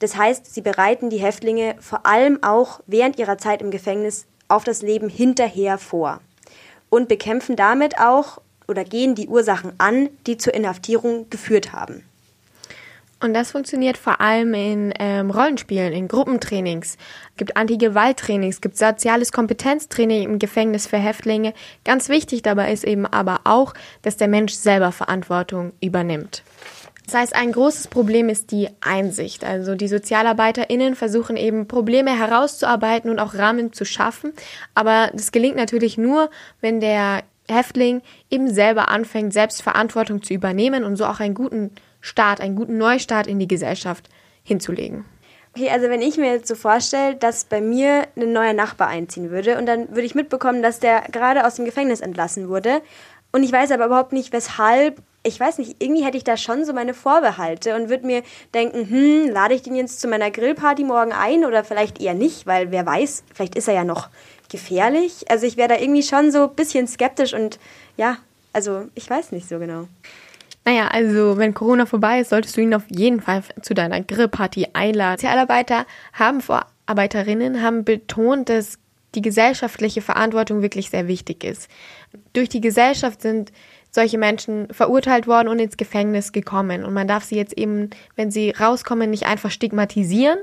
Das 0.00 0.16
heißt, 0.16 0.52
sie 0.52 0.62
bereiten 0.62 1.10
die 1.10 1.18
Häftlinge 1.18 1.76
vor 1.78 2.04
allem 2.04 2.42
auch 2.42 2.80
während 2.86 3.18
ihrer 3.18 3.38
Zeit 3.38 3.62
im 3.62 3.70
Gefängnis 3.70 4.26
auf 4.48 4.64
das 4.64 4.82
Leben 4.82 5.08
hinterher 5.08 5.78
vor 5.78 6.20
und 6.88 7.08
bekämpfen 7.08 7.54
damit 7.54 8.00
auch 8.00 8.40
oder 8.66 8.84
gehen 8.84 9.14
die 9.14 9.28
Ursachen 9.28 9.72
an, 9.78 10.08
die 10.26 10.36
zur 10.36 10.54
Inhaftierung 10.54 11.28
geführt 11.30 11.72
haben. 11.72 12.04
Und 13.22 13.34
das 13.34 13.50
funktioniert 13.50 13.98
vor 13.98 14.22
allem 14.22 14.54
in 14.54 14.94
ähm, 14.98 15.30
Rollenspielen, 15.30 15.92
in 15.92 16.08
Gruppentrainings. 16.08 16.96
Es 17.32 17.36
gibt 17.36 17.54
Anti-Gewalt-Trainings, 17.54 18.56
es 18.56 18.60
gibt 18.62 18.78
soziales 18.78 19.30
Kompetenztraining 19.30 20.22
im 20.22 20.38
Gefängnis 20.38 20.86
für 20.86 20.96
Häftlinge. 20.96 21.52
Ganz 21.84 22.08
wichtig 22.08 22.40
dabei 22.40 22.72
ist 22.72 22.84
eben 22.84 23.04
aber 23.04 23.40
auch, 23.44 23.74
dass 24.00 24.16
der 24.16 24.28
Mensch 24.28 24.54
selber 24.54 24.90
Verantwortung 24.90 25.72
übernimmt. 25.82 26.42
Das 27.10 27.22
heißt, 27.22 27.34
ein 27.34 27.50
großes 27.50 27.88
Problem 27.88 28.28
ist 28.28 28.52
die 28.52 28.68
Einsicht. 28.80 29.42
Also 29.42 29.74
die 29.74 29.88
SozialarbeiterInnen 29.88 30.94
versuchen 30.94 31.36
eben 31.36 31.66
Probleme 31.66 32.16
herauszuarbeiten 32.16 33.10
und 33.10 33.18
auch 33.18 33.34
Rahmen 33.34 33.72
zu 33.72 33.84
schaffen. 33.84 34.32
Aber 34.76 35.10
das 35.12 35.32
gelingt 35.32 35.56
natürlich 35.56 35.98
nur, 35.98 36.30
wenn 36.60 36.78
der 36.78 37.24
Häftling 37.48 38.02
eben 38.30 38.48
selber 38.48 38.90
anfängt, 38.90 39.32
selbst 39.32 39.60
Verantwortung 39.60 40.22
zu 40.22 40.34
übernehmen 40.34 40.84
und 40.84 40.94
so 40.94 41.04
auch 41.04 41.18
einen 41.18 41.34
guten 41.34 41.72
Start, 42.00 42.40
einen 42.40 42.54
guten 42.54 42.78
Neustart 42.78 43.26
in 43.26 43.40
die 43.40 43.48
Gesellschaft 43.48 44.08
hinzulegen. 44.44 45.04
Okay, 45.56 45.68
also 45.70 45.88
wenn 45.88 46.02
ich 46.02 46.16
mir 46.16 46.32
jetzt 46.32 46.46
so 46.46 46.54
vorstelle, 46.54 47.16
dass 47.16 47.44
bei 47.44 47.60
mir 47.60 48.06
ein 48.14 48.32
neuer 48.32 48.52
Nachbar 48.52 48.86
einziehen 48.86 49.32
würde 49.32 49.58
und 49.58 49.66
dann 49.66 49.88
würde 49.88 50.02
ich 50.02 50.14
mitbekommen, 50.14 50.62
dass 50.62 50.78
der 50.78 51.00
gerade 51.10 51.44
aus 51.44 51.56
dem 51.56 51.64
Gefängnis 51.64 51.98
entlassen 51.98 52.48
wurde 52.48 52.82
und 53.32 53.42
ich 53.42 53.50
weiß 53.50 53.72
aber 53.72 53.86
überhaupt 53.86 54.12
nicht 54.12 54.32
weshalb, 54.32 55.02
ich 55.22 55.38
weiß 55.38 55.58
nicht, 55.58 55.76
irgendwie 55.80 56.04
hätte 56.04 56.16
ich 56.16 56.24
da 56.24 56.36
schon 56.36 56.64
so 56.64 56.72
meine 56.72 56.94
Vorbehalte 56.94 57.76
und 57.76 57.90
würde 57.90 58.06
mir 58.06 58.22
denken, 58.54 58.88
hm, 58.88 59.30
lade 59.30 59.54
ich 59.54 59.62
den 59.62 59.74
jetzt 59.74 60.00
zu 60.00 60.08
meiner 60.08 60.30
Grillparty 60.30 60.84
morgen 60.84 61.12
ein 61.12 61.44
oder 61.44 61.62
vielleicht 61.62 62.00
eher 62.00 62.14
nicht, 62.14 62.46
weil 62.46 62.70
wer 62.70 62.86
weiß, 62.86 63.24
vielleicht 63.34 63.54
ist 63.54 63.68
er 63.68 63.74
ja 63.74 63.84
noch 63.84 64.08
gefährlich. 64.48 65.30
Also 65.30 65.46
ich 65.46 65.56
wäre 65.56 65.68
da 65.68 65.78
irgendwie 65.78 66.02
schon 66.02 66.30
so 66.30 66.44
ein 66.44 66.54
bisschen 66.54 66.86
skeptisch 66.86 67.34
und 67.34 67.58
ja, 67.96 68.16
also 68.52 68.86
ich 68.94 69.08
weiß 69.08 69.32
nicht 69.32 69.48
so 69.48 69.58
genau. 69.58 69.88
Naja, 70.64 70.88
also 70.88 71.36
wenn 71.38 71.54
Corona 71.54 71.86
vorbei 71.86 72.20
ist, 72.20 72.30
solltest 72.30 72.56
du 72.56 72.62
ihn 72.62 72.74
auf 72.74 72.84
jeden 72.88 73.20
Fall 73.20 73.42
zu 73.62 73.74
deiner 73.74 74.00
Grillparty 74.02 74.68
einladen. 74.72 75.18
Sozialarbeiter 75.18 75.86
haben 76.12 76.40
Vorarbeiterinnen 76.40 77.62
haben 77.62 77.84
betont, 77.84 78.48
dass 78.48 78.78
die 79.14 79.22
gesellschaftliche 79.22 80.02
Verantwortung 80.02 80.62
wirklich 80.62 80.90
sehr 80.90 81.08
wichtig 81.08 81.44
ist. 81.44 81.68
Durch 82.32 82.48
die 82.48 82.60
Gesellschaft 82.60 83.22
sind 83.22 83.52
solche 83.90 84.18
Menschen 84.18 84.68
verurteilt 84.72 85.26
worden 85.26 85.48
und 85.48 85.58
ins 85.58 85.76
Gefängnis 85.76 86.32
gekommen. 86.32 86.84
Und 86.84 86.94
man 86.94 87.08
darf 87.08 87.24
sie 87.24 87.36
jetzt 87.36 87.56
eben, 87.58 87.90
wenn 88.16 88.30
sie 88.30 88.50
rauskommen, 88.50 89.10
nicht 89.10 89.26
einfach 89.26 89.50
stigmatisieren. 89.50 90.38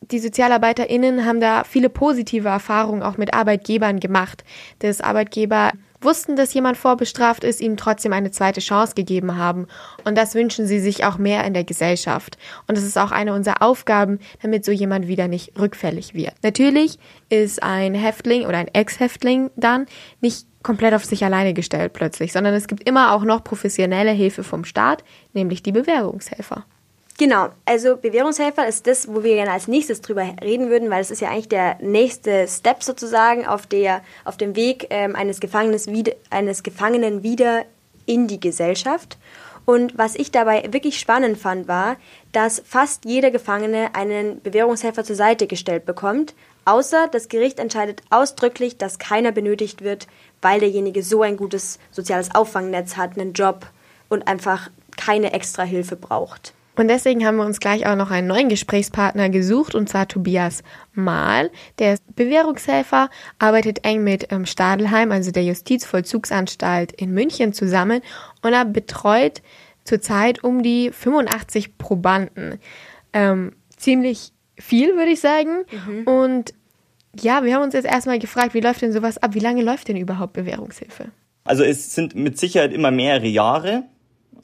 Die 0.00 0.18
SozialarbeiterInnen 0.18 1.24
haben 1.24 1.40
da 1.40 1.64
viele 1.64 1.88
positive 1.88 2.48
Erfahrungen 2.48 3.02
auch 3.02 3.16
mit 3.16 3.32
Arbeitgebern 3.32 4.00
gemacht, 4.00 4.44
dass 4.80 5.00
Arbeitgeber 5.00 5.72
wussten, 6.04 6.36
dass 6.36 6.54
jemand 6.54 6.76
vorbestraft 6.76 7.44
ist, 7.44 7.60
ihm 7.60 7.76
trotzdem 7.76 8.12
eine 8.12 8.30
zweite 8.30 8.60
Chance 8.60 8.94
gegeben 8.94 9.36
haben. 9.36 9.66
Und 10.04 10.16
das 10.16 10.34
wünschen 10.34 10.66
sie 10.66 10.80
sich 10.80 11.04
auch 11.04 11.18
mehr 11.18 11.44
in 11.44 11.54
der 11.54 11.64
Gesellschaft. 11.64 12.38
Und 12.66 12.76
das 12.76 12.84
ist 12.84 12.98
auch 12.98 13.10
eine 13.10 13.34
unserer 13.34 13.62
Aufgaben, 13.62 14.18
damit 14.42 14.64
so 14.64 14.72
jemand 14.72 15.08
wieder 15.08 15.28
nicht 15.28 15.58
rückfällig 15.58 16.14
wird. 16.14 16.34
Natürlich 16.42 16.98
ist 17.28 17.62
ein 17.62 17.94
Häftling 17.94 18.46
oder 18.46 18.58
ein 18.58 18.68
Ex-Häftling 18.68 19.50
dann 19.56 19.86
nicht 20.20 20.46
komplett 20.62 20.94
auf 20.94 21.04
sich 21.04 21.24
alleine 21.24 21.54
gestellt 21.54 21.92
plötzlich, 21.92 22.32
sondern 22.32 22.54
es 22.54 22.66
gibt 22.66 22.88
immer 22.88 23.12
auch 23.12 23.24
noch 23.24 23.44
professionelle 23.44 24.12
Hilfe 24.12 24.42
vom 24.42 24.64
Staat, 24.64 25.04
nämlich 25.32 25.62
die 25.62 25.72
Bewährungshelfer. 25.72 26.64
Genau, 27.16 27.50
also 27.64 27.96
Bewährungshelfer 27.96 28.66
ist 28.66 28.88
das, 28.88 29.06
wo 29.06 29.22
wir 29.22 29.36
gerne 29.36 29.52
als 29.52 29.68
nächstes 29.68 30.00
drüber 30.00 30.24
reden 30.42 30.68
würden, 30.68 30.90
weil 30.90 31.00
es 31.00 31.12
ist 31.12 31.20
ja 31.20 31.30
eigentlich 31.30 31.48
der 31.48 31.78
nächste 31.80 32.48
Step 32.48 32.82
sozusagen 32.82 33.46
auf, 33.46 33.66
der, 33.66 34.02
auf 34.24 34.36
dem 34.36 34.56
Weg 34.56 34.88
ähm, 34.90 35.14
eines, 35.14 35.38
Gefangenes 35.38 35.86
wieder, 35.86 36.12
eines 36.30 36.64
Gefangenen 36.64 37.22
wieder 37.22 37.66
in 38.04 38.26
die 38.26 38.40
Gesellschaft. 38.40 39.16
Und 39.64 39.96
was 39.96 40.16
ich 40.16 40.32
dabei 40.32 40.64
wirklich 40.72 40.98
spannend 40.98 41.38
fand, 41.38 41.68
war, 41.68 41.96
dass 42.32 42.62
fast 42.66 43.04
jeder 43.04 43.30
Gefangene 43.30 43.94
einen 43.94 44.42
Bewährungshelfer 44.42 45.04
zur 45.04 45.16
Seite 45.16 45.46
gestellt 45.46 45.86
bekommt, 45.86 46.34
außer 46.64 47.08
das 47.12 47.28
Gericht 47.28 47.60
entscheidet 47.60 48.02
ausdrücklich, 48.10 48.76
dass 48.76 48.98
keiner 48.98 49.30
benötigt 49.30 49.82
wird, 49.82 50.08
weil 50.42 50.58
derjenige 50.58 51.04
so 51.04 51.22
ein 51.22 51.36
gutes 51.36 51.78
soziales 51.92 52.34
Auffangnetz 52.34 52.96
hat, 52.96 53.16
einen 53.16 53.34
Job 53.34 53.66
und 54.08 54.26
einfach 54.26 54.68
keine 54.96 55.32
extra 55.32 55.62
Hilfe 55.62 55.94
braucht. 55.94 56.54
Und 56.76 56.88
deswegen 56.88 57.24
haben 57.24 57.36
wir 57.36 57.44
uns 57.44 57.60
gleich 57.60 57.86
auch 57.86 57.96
noch 57.96 58.10
einen 58.10 58.26
neuen 58.26 58.48
Gesprächspartner 58.48 59.28
gesucht, 59.28 59.74
und 59.74 59.88
zwar 59.88 60.08
Tobias 60.08 60.62
Mahl. 60.92 61.50
Der 61.78 61.94
ist 61.94 62.16
Bewährungshelfer, 62.16 63.10
arbeitet 63.38 63.84
eng 63.84 64.02
mit 64.02 64.32
ähm, 64.32 64.44
Stadelheim, 64.46 65.12
also 65.12 65.30
der 65.30 65.44
Justizvollzugsanstalt 65.44 66.92
in 66.92 67.12
München 67.12 67.52
zusammen 67.52 68.00
und 68.42 68.52
er 68.52 68.64
betreut 68.64 69.42
zurzeit 69.84 70.42
um 70.42 70.62
die 70.62 70.90
85 70.90 71.78
Probanden. 71.78 72.58
Ähm, 73.12 73.52
ziemlich 73.76 74.32
viel, 74.58 74.96
würde 74.96 75.10
ich 75.10 75.20
sagen. 75.20 75.64
Mhm. 75.70 76.06
Und 76.06 76.54
ja, 77.20 77.44
wir 77.44 77.54
haben 77.54 77.62
uns 77.62 77.74
jetzt 77.74 77.86
erstmal 77.86 78.18
gefragt, 78.18 78.54
wie 78.54 78.60
läuft 78.60 78.82
denn 78.82 78.92
sowas 78.92 79.18
ab? 79.18 79.34
Wie 79.34 79.40
lange 79.40 79.62
läuft 79.62 79.88
denn 79.88 79.96
überhaupt 79.96 80.32
Bewährungshilfe? 80.32 81.06
Also 81.44 81.62
es 81.62 81.94
sind 81.94 82.14
mit 82.14 82.38
Sicherheit 82.38 82.72
immer 82.72 82.90
mehrere 82.90 83.26
Jahre. 83.26 83.84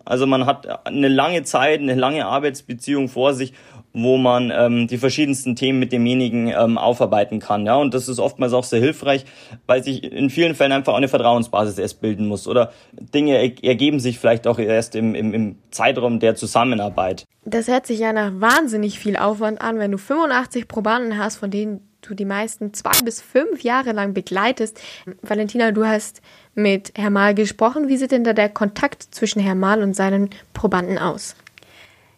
Also 0.04 0.26
man 0.26 0.46
hat 0.46 0.86
eine 0.86 1.08
lange 1.08 1.42
Zeit, 1.42 1.80
eine 1.80 1.94
lange 1.94 2.26
Arbeitsbeziehung 2.26 3.08
vor 3.08 3.34
sich, 3.34 3.52
wo 3.92 4.16
man 4.16 4.52
ähm, 4.54 4.86
die 4.86 4.98
verschiedensten 4.98 5.56
Themen 5.56 5.78
mit 5.78 5.92
demjenigen 5.92 6.48
ähm, 6.48 6.78
aufarbeiten 6.78 7.40
kann. 7.40 7.66
Ja, 7.66 7.76
und 7.76 7.92
das 7.92 8.08
ist 8.08 8.20
oftmals 8.20 8.52
auch 8.52 8.64
sehr 8.64 8.80
hilfreich, 8.80 9.24
weil 9.66 9.82
sich 9.82 10.04
in 10.04 10.30
vielen 10.30 10.54
Fällen 10.54 10.72
einfach 10.72 10.92
auch 10.92 10.98
eine 10.98 11.08
Vertrauensbasis 11.08 11.78
erst 11.78 12.00
bilden 12.00 12.26
muss 12.26 12.46
oder 12.46 12.72
Dinge 12.92 13.36
ergeben 13.62 13.98
sich 13.98 14.18
vielleicht 14.18 14.46
auch 14.46 14.58
erst 14.58 14.94
im, 14.94 15.14
im, 15.14 15.34
im 15.34 15.58
Zeitraum 15.70 16.20
der 16.20 16.36
Zusammenarbeit. 16.36 17.24
Das 17.44 17.68
hört 17.68 17.86
sich 17.86 17.98
ja 17.98 18.12
nach 18.12 18.32
wahnsinnig 18.34 18.98
viel 18.98 19.16
Aufwand 19.16 19.60
an, 19.60 19.78
wenn 19.78 19.90
du 19.90 19.98
85 19.98 20.68
Probanden 20.68 21.18
hast, 21.18 21.36
von 21.36 21.50
denen 21.50 21.80
du 22.02 22.14
die 22.14 22.24
meisten 22.24 22.72
zwei 22.74 22.98
bis 23.04 23.20
fünf 23.20 23.62
Jahre 23.62 23.92
lang 23.92 24.14
begleitest. 24.14 24.80
Valentina, 25.22 25.72
du 25.72 25.86
hast 25.86 26.22
mit 26.54 26.92
Herr 26.96 27.10
Mahl 27.10 27.34
gesprochen. 27.34 27.88
Wie 27.88 27.96
sieht 27.96 28.12
denn 28.12 28.24
da 28.24 28.32
der 28.32 28.48
Kontakt 28.48 29.02
zwischen 29.10 29.40
Herr 29.40 29.54
Mahl 29.54 29.82
und 29.82 29.94
seinen 29.94 30.30
Probanden 30.52 30.98
aus? 30.98 31.36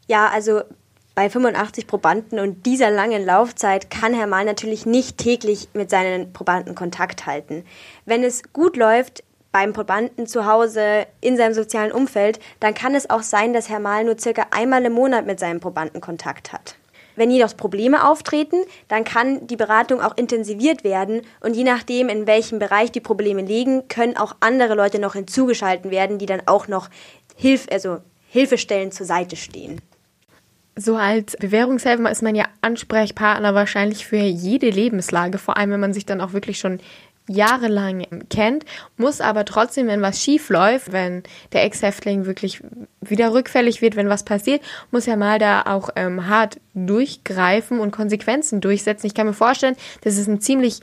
Ja, 0.09 0.29
also 0.29 0.62
bei 1.15 1.29
85 1.29 1.87
Probanden 1.87 2.39
und 2.39 2.65
dieser 2.65 2.91
langen 2.91 3.25
Laufzeit 3.25 3.91
kann 3.91 4.15
Herr 4.15 4.27
Mahl 4.27 4.45
natürlich 4.45 4.87
nicht 4.87 5.19
täglich 5.19 5.69
mit 5.75 5.91
seinen 5.91 6.33
Probanden 6.33 6.75
Kontakt 6.75 7.27
halten. 7.27 7.65
Wenn 8.07 8.25
es 8.25 8.53
gut 8.53 8.77
läuft, 8.77 9.23
beim 9.53 9.75
Probanden 9.75 10.27
zu 10.27 10.47
Hause, 10.47 11.07
in 11.21 11.37
seinem 11.37 11.53
sozialen 11.53 11.93
Umfeld, 11.93 12.41
dann 12.61 12.73
kann 12.73 12.95
es 12.95 13.11
auch 13.11 13.23
sein, 13.23 13.53
dass 13.53 13.69
Herr 13.69 13.81
Mahl 13.81 14.05
nur 14.05 14.19
circa 14.19 14.47
einmal 14.51 14.85
im 14.85 14.95
Monat 14.95 15.27
mit 15.27 15.39
seinem 15.39 15.61
Probanden 15.61 16.01
Kontakt 16.01 16.53
hat. 16.53 16.77
Wenn 17.16 17.31
jedoch 17.31 17.57
Probleme 17.57 18.09
auftreten, 18.09 18.57
dann 18.88 19.04
kann 19.04 19.47
die 19.47 19.57
Beratung 19.57 20.00
auch 20.00 20.16
intensiviert 20.16 20.85
werden 20.85 21.23
und 21.40 21.54
je 21.54 21.64
nachdem, 21.64 22.09
in 22.09 22.26
welchem 22.26 22.59
Bereich 22.59 22.92
die 22.92 23.00
Probleme 23.00 23.42
liegen, 23.42 23.88
können 23.88 24.16
auch 24.16 24.37
andere 24.40 24.75
Leute 24.75 24.99
noch 24.99 25.14
hinzugeschalten 25.14 25.90
werden, 25.90 26.19
die 26.19 26.26
dann 26.26 26.42
auch 26.47 26.69
noch 26.69 26.88
Hilf 27.37 27.66
also 27.71 27.99
Hilfestellen 28.28 28.92
zur 28.92 29.07
Seite 29.07 29.37
stehen. 29.37 29.81
So 30.75 30.97
als 30.97 31.37
Bewährungshelfer 31.37 32.11
ist 32.11 32.23
man 32.23 32.35
ja 32.35 32.47
Ansprechpartner 32.62 33.54
wahrscheinlich 33.54 34.07
für 34.07 34.16
jede 34.16 34.71
Lebenslage, 34.71 35.37
vor 35.37 35.59
allem 35.59 35.73
wenn 35.73 35.81
man 35.81 35.92
sich 35.92 36.07
dann 36.07 36.23
auch 36.23 36.33
wirklich 36.33 36.59
schon 36.59 36.81
jahrelang 37.33 38.05
kennt, 38.29 38.65
muss 38.97 39.21
aber 39.21 39.45
trotzdem, 39.45 39.87
wenn 39.87 40.03
was 40.03 40.23
schief 40.23 40.49
läuft, 40.49 40.93
wenn 40.93 41.23
der 41.53 41.65
Ex-Häftling 41.65 42.27
wirklich 42.27 42.62
wieder 43.01 43.33
rückfällig 43.33 43.83
wird, 43.83 43.97
wenn 43.97 44.09
was 44.09 44.25
passiert, 44.25 44.62
muss 44.91 45.07
er 45.07 45.17
mal 45.17 45.39
da 45.39 45.62
auch 45.62 45.91
ähm, 45.97 46.29
hart 46.29 46.61
durchgreifen 46.75 47.81
und 47.81 47.91
Konsequenzen 47.91 48.61
durchsetzen. 48.61 49.07
Ich 49.07 49.15
kann 49.15 49.27
mir 49.27 49.33
vorstellen, 49.33 49.77
dass 50.03 50.17
es 50.17 50.27
ein 50.27 50.41
ziemlich 50.41 50.81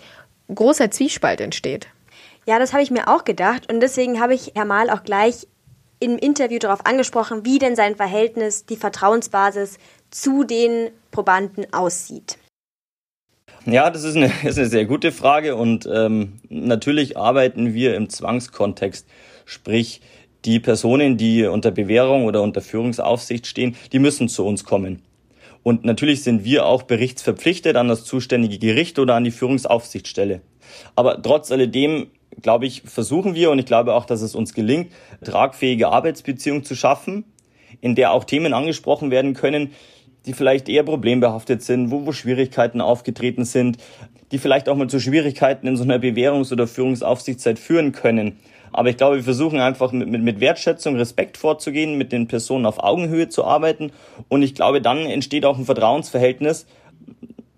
großer 0.53 0.91
Zwiespalt 0.91 1.41
entsteht. 1.41 1.87
Ja, 2.45 2.57
das 2.57 2.73
habe 2.73 2.83
ich 2.83 2.91
mir 2.91 3.07
auch 3.07 3.25
gedacht 3.25 3.71
und 3.71 3.79
deswegen 3.79 4.19
habe 4.19 4.33
ich 4.33 4.53
Herr 4.55 4.65
Mahl 4.65 4.89
auch 4.89 5.03
gleich 5.03 5.47
im 5.99 6.17
Interview 6.17 6.59
darauf 6.59 6.85
angesprochen, 6.85 7.45
wie 7.45 7.59
denn 7.59 7.75
sein 7.75 7.95
Verhältnis, 7.95 8.65
die 8.65 8.77
Vertrauensbasis 8.77 9.77
zu 10.09 10.43
den 10.43 10.89
Probanden 11.11 11.71
aussieht. 11.73 12.37
Ja, 13.71 13.91
das 13.91 14.03
ist 14.03 14.15
eine, 14.15 14.31
ist 14.43 14.57
eine 14.57 14.67
sehr 14.67 14.85
gute 14.85 15.11
Frage 15.11 15.55
und 15.55 15.87
ähm, 15.91 16.39
natürlich 16.49 17.17
arbeiten 17.17 17.73
wir 17.73 17.95
im 17.95 18.09
Zwangskontext, 18.09 19.07
sprich 19.45 20.01
die 20.45 20.59
Personen, 20.59 21.17
die 21.17 21.45
unter 21.45 21.69
Bewährung 21.69 22.25
oder 22.25 22.41
unter 22.41 22.61
Führungsaufsicht 22.61 23.45
stehen, 23.45 23.75
die 23.91 23.99
müssen 23.99 24.27
zu 24.27 24.45
uns 24.45 24.63
kommen. 24.63 25.01
Und 25.61 25.83
natürlich 25.83 26.23
sind 26.23 26.45
wir 26.45 26.65
auch 26.65 26.83
berichtsverpflichtet 26.83 27.75
an 27.75 27.89
das 27.89 28.05
zuständige 28.05 28.57
Gericht 28.57 28.97
oder 28.97 29.15
an 29.15 29.25
die 29.25 29.31
Führungsaufsichtsstelle. 29.31 30.41
Aber 30.95 31.21
trotz 31.21 31.51
alledem, 31.51 32.07
glaube 32.41 32.65
ich, 32.65 32.83
versuchen 32.85 33.35
wir 33.35 33.51
und 33.51 33.59
ich 33.59 33.65
glaube 33.65 33.93
auch, 33.93 34.05
dass 34.05 34.21
es 34.21 34.33
uns 34.33 34.53
gelingt, 34.53 34.91
tragfähige 35.23 35.89
Arbeitsbeziehungen 35.89 36.63
zu 36.63 36.75
schaffen, 36.75 37.25
in 37.81 37.95
der 37.95 38.13
auch 38.13 38.23
Themen 38.23 38.53
angesprochen 38.53 39.11
werden 39.11 39.33
können, 39.33 39.71
die 40.25 40.33
vielleicht 40.33 40.69
eher 40.69 40.83
problembehaftet 40.83 41.63
sind, 41.63 41.91
wo, 41.91 42.05
wo 42.05 42.11
Schwierigkeiten 42.11 42.81
aufgetreten 42.81 43.45
sind, 43.45 43.77
die 44.31 44.37
vielleicht 44.37 44.69
auch 44.69 44.75
mal 44.75 44.87
zu 44.87 44.99
Schwierigkeiten 44.99 45.67
in 45.67 45.77
so 45.77 45.83
einer 45.83 45.97
Bewährungs- 45.97 46.51
oder 46.51 46.67
Führungsaufsichtszeit 46.67 47.57
führen 47.57 47.91
können. 47.91 48.37
Aber 48.71 48.89
ich 48.89 48.97
glaube, 48.97 49.15
wir 49.17 49.23
versuchen 49.23 49.59
einfach 49.59 49.91
mit, 49.91 50.09
mit, 50.09 50.21
mit 50.21 50.39
Wertschätzung, 50.39 50.95
Respekt 50.95 51.37
vorzugehen, 51.37 51.97
mit 51.97 52.11
den 52.11 52.27
Personen 52.27 52.65
auf 52.65 52.83
Augenhöhe 52.83 53.29
zu 53.29 53.43
arbeiten. 53.43 53.91
Und 54.27 54.43
ich 54.43 54.53
glaube, 54.53 54.81
dann 54.81 54.99
entsteht 54.99 55.45
auch 55.45 55.57
ein 55.57 55.65
Vertrauensverhältnis, 55.65 56.67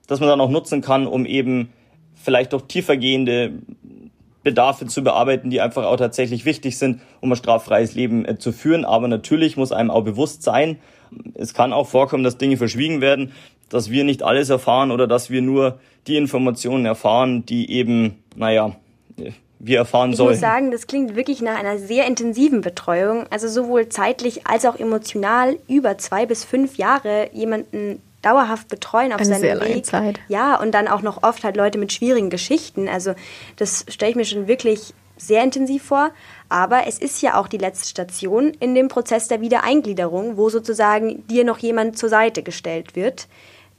das 0.08 0.20
man 0.20 0.30
dann 0.30 0.42
auch 0.42 0.50
nutzen 0.50 0.82
kann, 0.82 1.08
um 1.08 1.26
eben 1.26 1.70
vielleicht 2.16 2.54
auch 2.54 2.62
tiefergehende 2.62 3.54
Bedarfe 4.44 4.88
zu 4.88 5.04
bearbeiten, 5.04 5.50
die 5.50 5.62
einfach 5.62 5.86
auch 5.86 5.98
tatsächlich 5.98 6.46
wichtig 6.46 6.78
sind, 6.78 7.02
um 7.20 7.32
ein 7.32 7.36
straffreies 7.36 7.94
Leben 7.94 8.26
äh, 8.26 8.38
zu 8.38 8.52
führen. 8.52 8.86
Aber 8.86 9.08
natürlich 9.08 9.58
muss 9.58 9.72
einem 9.72 9.92
auch 9.92 10.04
bewusst 10.04 10.44
sein, 10.44 10.80
es 11.36 11.54
kann 11.54 11.74
auch 11.74 11.88
vorkommen, 11.88 12.24
dass 12.24 12.38
Dinge 12.38 12.58
verschwiegen 12.58 13.02
werden, 13.02 13.32
dass 13.70 13.90
wir 13.90 14.04
nicht 14.04 14.24
alles 14.24 14.50
erfahren 14.50 14.92
oder 14.92 15.08
dass 15.08 15.30
wir 15.30 15.42
nur 15.42 15.80
die 16.08 16.18
Informationen 16.18 16.86
erfahren, 16.86 17.46
die 17.46 17.72
eben, 17.72 18.24
naja, 18.36 18.76
wir 19.60 19.78
erfahren 19.78 20.14
sollen. 20.14 20.32
Ich 20.32 20.36
muss 20.38 20.42
sagen, 20.42 20.72
das 20.72 20.88
klingt 20.88 21.16
wirklich 21.16 21.42
nach 21.42 21.58
einer 21.58 21.78
sehr 21.78 22.08
intensiven 22.08 22.62
Betreuung, 22.62 23.26
also 23.30 23.48
sowohl 23.48 23.90
zeitlich 23.90 24.48
als 24.48 24.66
auch 24.66 24.80
emotional 24.80 25.58
über 25.68 25.98
zwei 25.98 26.26
bis 26.26 26.44
fünf 26.44 26.78
Jahre 26.78 27.30
jemanden 27.34 28.02
dauerhaft 28.22 28.68
betreuen 28.68 29.14
auf 29.14 29.20
Eine 29.20 29.30
seinem 29.30 29.42
sehr 29.42 29.60
Weg. 29.62 29.70
lange 29.70 29.82
Zeit. 29.84 30.20
Ja, 30.28 30.60
und 30.60 30.72
dann 30.72 30.88
auch 30.88 31.02
noch 31.02 31.24
oft 31.24 31.44
halt 31.44 31.58
Leute 31.58 31.78
mit 31.78 31.92
schwierigen 31.92 32.30
Geschichten. 32.30 32.88
Also 32.88 33.14
das 33.58 33.86
stelle 33.88 34.12
ich 34.12 34.16
mir 34.16 34.26
schon 34.26 34.48
wirklich 34.48 34.94
sehr 35.28 35.44
intensiv 35.44 35.84
vor. 35.84 36.12
Aber 36.50 36.88
es 36.88 37.00
ist 37.00 37.22
ja 37.22 37.40
auch 37.40 37.48
die 37.48 37.58
letzte 37.58 37.88
Station 37.88 38.52
in 38.60 38.76
dem 38.76 38.88
Prozess 38.88 39.28
der 39.28 39.42
Wiedereingliederung, 39.42 40.38
wo 40.38 40.50
sozusagen 40.50 41.26
dir 41.28 41.44
noch 41.44 41.60
jemand 41.60 41.98
zur 41.98 42.10
Seite 42.10 42.44
gestellt 42.44 42.96
wird. 42.96 43.28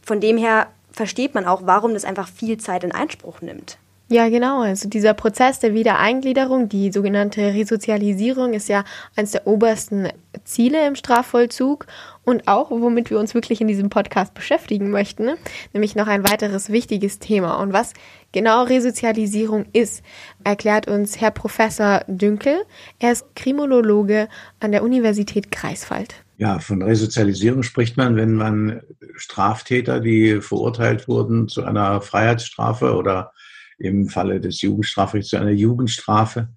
Von 0.03 0.21
dem 0.21 0.37
her 0.37 0.69
versteht 0.91 1.35
man 1.35 1.47
auch, 1.47 1.63
warum 1.65 1.95
das 1.95 2.05
einfach 2.05 2.29
viel 2.29 2.59
Zeit 2.59 2.85
in 2.85 2.93
Anspruch 2.93 3.41
nimmt. 3.41 3.79
Ja, 4.13 4.29
genau. 4.29 4.61
Also 4.61 4.91
dieser 4.91 5.15
Prozess 5.15 5.61
der 5.61 5.73
Wiedereingliederung, 5.73 6.69
die 6.69 6.93
sogenannte 6.93 7.55
Resozialisierung, 7.55 8.53
ist 8.53 8.69
ja 8.69 8.85
eines 9.17 9.31
der 9.31 9.47
obersten 9.47 10.09
Ziele 10.45 10.87
im 10.87 10.97
Strafvollzug 10.97 11.87
und 12.25 12.47
auch, 12.49 12.71
womit 12.71 13.11
wir 13.11 13.19
uns 13.19 13.35
wirklich 13.35 13.61
in 13.61 13.69
diesem 13.69 13.89
Podcast 13.89 14.35
beschäftigen 14.35 14.91
möchten, 14.91 15.31
nämlich 15.73 15.97
noch 15.97 16.07
ein 16.07 16.29
weiteres 16.29 16.71
wichtiges 16.71 17.19
Thema. 17.19 17.61
Und 17.61 17.73
was 17.73 17.95
genau 18.33 18.65
Resozialisierung 18.65 19.67
ist, 19.73 20.03
erklärt 20.45 20.89
uns 20.89 21.21
Herr 21.21 21.33
Professor 21.33 22.03
Dünkel. 22.07 22.63
Er 22.99 23.13
ist 23.13 23.27
Kriminologe 23.35 24.29
an 24.61 24.73
der 24.73 24.83
Universität 24.83 25.51
Greifswald. 25.51 26.15
Ja, 26.39 26.59
von 26.59 26.83
Resozialisierung 26.83 27.63
spricht 27.63 27.97
man, 27.97 28.17
wenn 28.17 28.35
man 28.35 28.81
Straftäter, 29.17 30.01
die 30.01 30.41
verurteilt 30.41 31.07
wurden 31.07 31.49
zu 31.49 31.65
einer 31.65 32.01
Freiheitsstrafe 32.01 32.95
oder 32.95 33.33
im 33.79 34.09
Falle 34.09 34.41
des 34.41 34.61
Jugendstrafrechts 34.61 35.31
zu 35.31 35.37
einer 35.37 35.51
Jugendstrafe, 35.51 36.49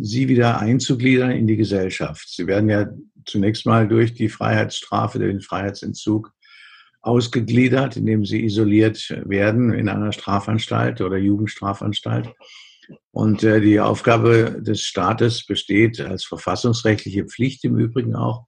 sie 0.00 0.28
wieder 0.28 0.60
einzugliedern 0.60 1.30
in 1.30 1.46
die 1.46 1.56
Gesellschaft. 1.56 2.28
Sie 2.28 2.46
werden 2.46 2.68
ja 2.68 2.86
zunächst 3.28 3.66
mal 3.66 3.86
durch 3.86 4.14
die 4.14 4.28
Freiheitsstrafe, 4.28 5.18
den 5.18 5.40
Freiheitsentzug 5.40 6.32
ausgegliedert, 7.00 7.96
indem 7.96 8.24
sie 8.24 8.44
isoliert 8.44 9.10
werden 9.24 9.72
in 9.72 9.88
einer 9.88 10.12
Strafanstalt 10.12 11.00
oder 11.00 11.16
Jugendstrafanstalt. 11.16 12.30
Und 13.12 13.42
äh, 13.44 13.60
die 13.60 13.80
Aufgabe 13.80 14.60
des 14.60 14.82
Staates 14.82 15.44
besteht 15.46 16.00
als 16.00 16.24
verfassungsrechtliche 16.24 17.24
Pflicht 17.24 17.64
im 17.64 17.78
Übrigen 17.78 18.14
auch 18.14 18.46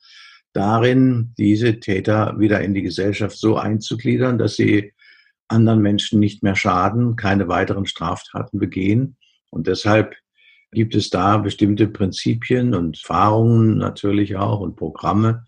darin, 0.53 1.35
diese 1.39 1.79
Täter 1.79 2.39
wieder 2.39 2.61
in 2.61 2.75
die 2.75 2.83
Gesellschaft 2.83 3.39
so 3.39 3.57
einzugliedern, 3.57 4.39
dass 4.39 4.57
sie 4.57 4.93
anderen 5.49 5.81
Menschen 5.83 6.21
nicht 6.21 6.43
mehr 6.43 6.57
schaden, 6.57 7.17
keine 7.17 7.49
weiteren 7.49 7.87
Straftaten 7.87 8.59
begehen. 8.59 9.17
Und 9.51 9.67
deshalb 9.67 10.15
gibt 10.73 10.95
es 10.95 11.11
da 11.11 11.39
bestimmte 11.39 11.89
Prinzipien 11.89 12.75
und 12.75 12.97
Erfahrungen 12.97 13.79
natürlich 13.79 14.37
auch 14.37 14.61
und 14.61 14.77
Programme, 14.77 15.45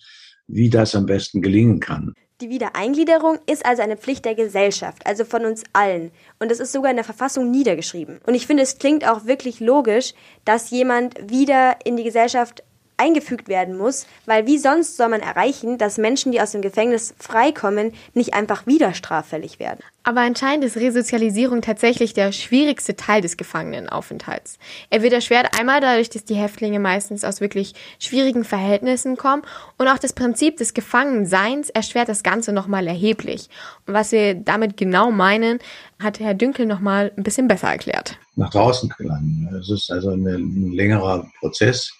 wie 0.47 0.71
das 0.71 0.95
am 0.95 1.07
besten 1.07 1.43
gelingen 1.43 1.81
kann. 1.81 2.15
Die 2.41 2.51
Wiedereingliederung 2.51 3.39
ist 3.47 3.65
also 3.65 3.83
eine 3.83 3.97
Pflicht 3.97 4.25
der 4.25 4.35
Gesellschaft, 4.35 5.07
also 5.07 5.25
von 5.25 5.45
uns 5.45 5.63
allen. 5.73 6.11
Und 6.41 6.51
es 6.51 6.59
ist 6.59 6.73
sogar 6.73 6.91
in 6.91 6.97
der 6.97 7.05
Verfassung 7.05 7.53
niedergeschrieben. 7.53 8.19
Und 8.27 8.35
ich 8.35 8.49
finde, 8.49 8.65
es 8.65 8.79
klingt 8.79 9.09
auch 9.09 9.27
wirklich 9.27 9.61
logisch, 9.61 10.13
dass 10.45 10.71
jemand 10.71 11.31
wieder 11.31 11.77
in 11.85 11.97
die 11.97 12.03
Gesellschaft 12.03 12.65
eingefügt 12.97 13.49
werden 13.49 13.77
muss, 13.77 14.07
weil 14.27 14.47
wie 14.47 14.59
sonst 14.59 14.97
soll 14.97 15.09
man 15.09 15.21
erreichen, 15.21 15.79
dass 15.79 15.99
Menschen, 15.99 16.33
die 16.33 16.41
aus 16.41 16.53
dem 16.53 16.63
Gefängnis 16.63 17.15
freikommen, 17.19 17.93
nicht 18.15 18.35
einfach 18.35 18.67
wieder 18.67 18.95
straffällig 18.95 19.59
werden? 19.59 19.81
Aber 20.05 20.21
anscheinend 20.21 20.65
ist 20.65 20.77
Resozialisierung 20.77 21.63
tatsächlich 21.63 22.13
der 22.13 22.33
schwierigste 22.33 22.97
Teil 22.97 23.21
des 23.21 23.37
Gefangenenaufenthalts. 23.37 24.59
Er 24.91 25.03
wird 25.03 25.13
erschwert 25.13 25.59
einmal 25.59 25.81
dadurch, 25.81 26.11
dass 26.11 26.25
die 26.25 26.35
Häftlinge 26.35 26.81
meistens 26.81 27.25
aus 27.25 27.41
wirklich 27.41 27.75
schwierigen 28.01 28.45
Verhältnissen 28.45 29.17
kommen 29.17 29.43
und 29.79 29.87
auch 29.87 29.99
das 29.99 30.13
Prinzip 30.13 30.57
des 30.57 30.75
Gefangenseins 30.75 31.71
erschwert 31.71 32.09
das 32.09 32.25
Ganze 32.25 32.53
nochmal 32.53 32.89
erheblich. 32.89 33.49
Und 33.87 33.95
was 33.95 34.11
wir 34.11 34.35
damit 34.35 34.77
genau 34.77 35.13
meinen, 35.13 35.61
hat 36.01 36.19
Herr 36.19 36.35
Dünkel 36.35 36.67
nochmal 36.67 37.13
ein 37.17 37.23
bisschen 37.23 37.47
besser 37.47 37.69
erklärt. 37.69 38.17
Nach 38.35 38.51
draußen 38.51 38.93
gelangen. 38.99 39.55
Es 39.61 39.71
ist 39.71 39.91
also 39.91 40.11
ein 40.11 40.73
längerer 40.73 41.31
Prozess 41.39 41.93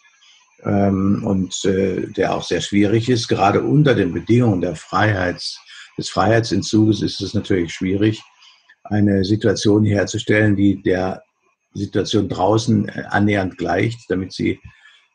ähm, 0.65 1.23
und 1.25 1.65
äh, 1.65 2.07
der 2.09 2.35
auch 2.35 2.45
sehr 2.45 2.61
schwierig 2.61 3.09
ist. 3.09 3.29
Gerade 3.29 3.63
unter 3.63 3.95
den 3.95 4.13
Bedingungen 4.13 4.61
der 4.61 4.77
Freiheits, 4.77 5.59
des 5.99 6.09
Freiheitsentzuges 6.09 7.03
ist 7.03 7.21
es 7.21 7.35
natürlich 7.35 7.73
schwierig, 7.75 8.23
eine 8.85 9.25
Situation 9.25 9.85
herzustellen, 9.85 10.57
die 10.57 10.83
der 10.83 11.23
Situation 11.75 12.29
draußen 12.29 12.89
äh, 12.89 13.05
annähernd 13.09 13.59
gleicht, 13.59 14.01
damit 14.09 14.33
sie 14.33 14.61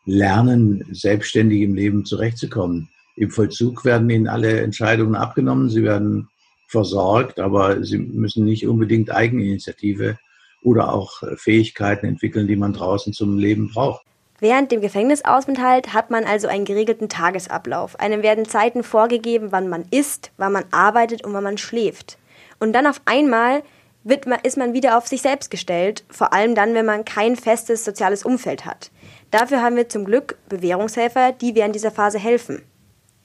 lernen, 0.05 0.85
selbstständig 0.91 1.61
im 1.61 1.75
Leben 1.75 2.05
zurechtzukommen. 2.05 2.89
Im 3.15 3.31
Vollzug 3.31 3.83
werden 3.83 4.09
ihnen 4.09 4.27
alle 4.27 4.61
Entscheidungen 4.61 5.15
abgenommen, 5.15 5.69
sie 5.69 5.83
werden 5.83 6.29
versorgt, 6.69 7.39
aber 7.39 7.83
sie 7.83 7.97
müssen 7.97 8.45
nicht 8.45 8.67
unbedingt 8.67 9.11
Eigeninitiative 9.11 10.17
oder 10.61 10.93
auch 10.93 11.23
Fähigkeiten 11.37 12.05
entwickeln, 12.05 12.47
die 12.47 12.55
man 12.55 12.73
draußen 12.73 13.13
zum 13.13 13.37
Leben 13.37 13.69
braucht. 13.69 14.05
Während 14.39 14.71
dem 14.71 14.81
Gefängnisaufenthalt 14.81 15.93
hat 15.93 16.11
man 16.11 16.25
also 16.25 16.47
einen 16.47 16.65
geregelten 16.65 17.09
Tagesablauf. 17.09 17.99
Einem 17.99 18.21
werden 18.21 18.45
Zeiten 18.45 18.83
vorgegeben, 18.83 19.51
wann 19.51 19.67
man 19.67 19.85
isst, 19.89 20.31
wann 20.37 20.51
man 20.51 20.65
arbeitet 20.71 21.23
und 21.23 21.33
wann 21.33 21.43
man 21.43 21.57
schläft. 21.57 22.19
Und 22.59 22.73
dann 22.73 22.85
auf 22.85 23.01
einmal 23.05 23.63
man, 24.25 24.39
ist 24.43 24.57
man 24.57 24.73
wieder 24.73 24.97
auf 24.97 25.07
sich 25.07 25.21
selbst 25.21 25.51
gestellt, 25.51 26.05
vor 26.09 26.33
allem 26.33 26.55
dann, 26.55 26.73
wenn 26.73 26.85
man 26.85 27.03
kein 27.03 27.35
festes 27.35 27.83
soziales 27.83 28.23
Umfeld 28.23 28.65
hat. 28.65 28.91
Dafür 29.31 29.61
haben 29.61 29.75
wir 29.75 29.89
zum 29.89 30.05
Glück 30.05 30.37
Bewährungshelfer, 30.47 31.33
die 31.33 31.55
während 31.55 31.75
dieser 31.75 31.91
Phase 31.91 32.19
helfen. 32.19 32.63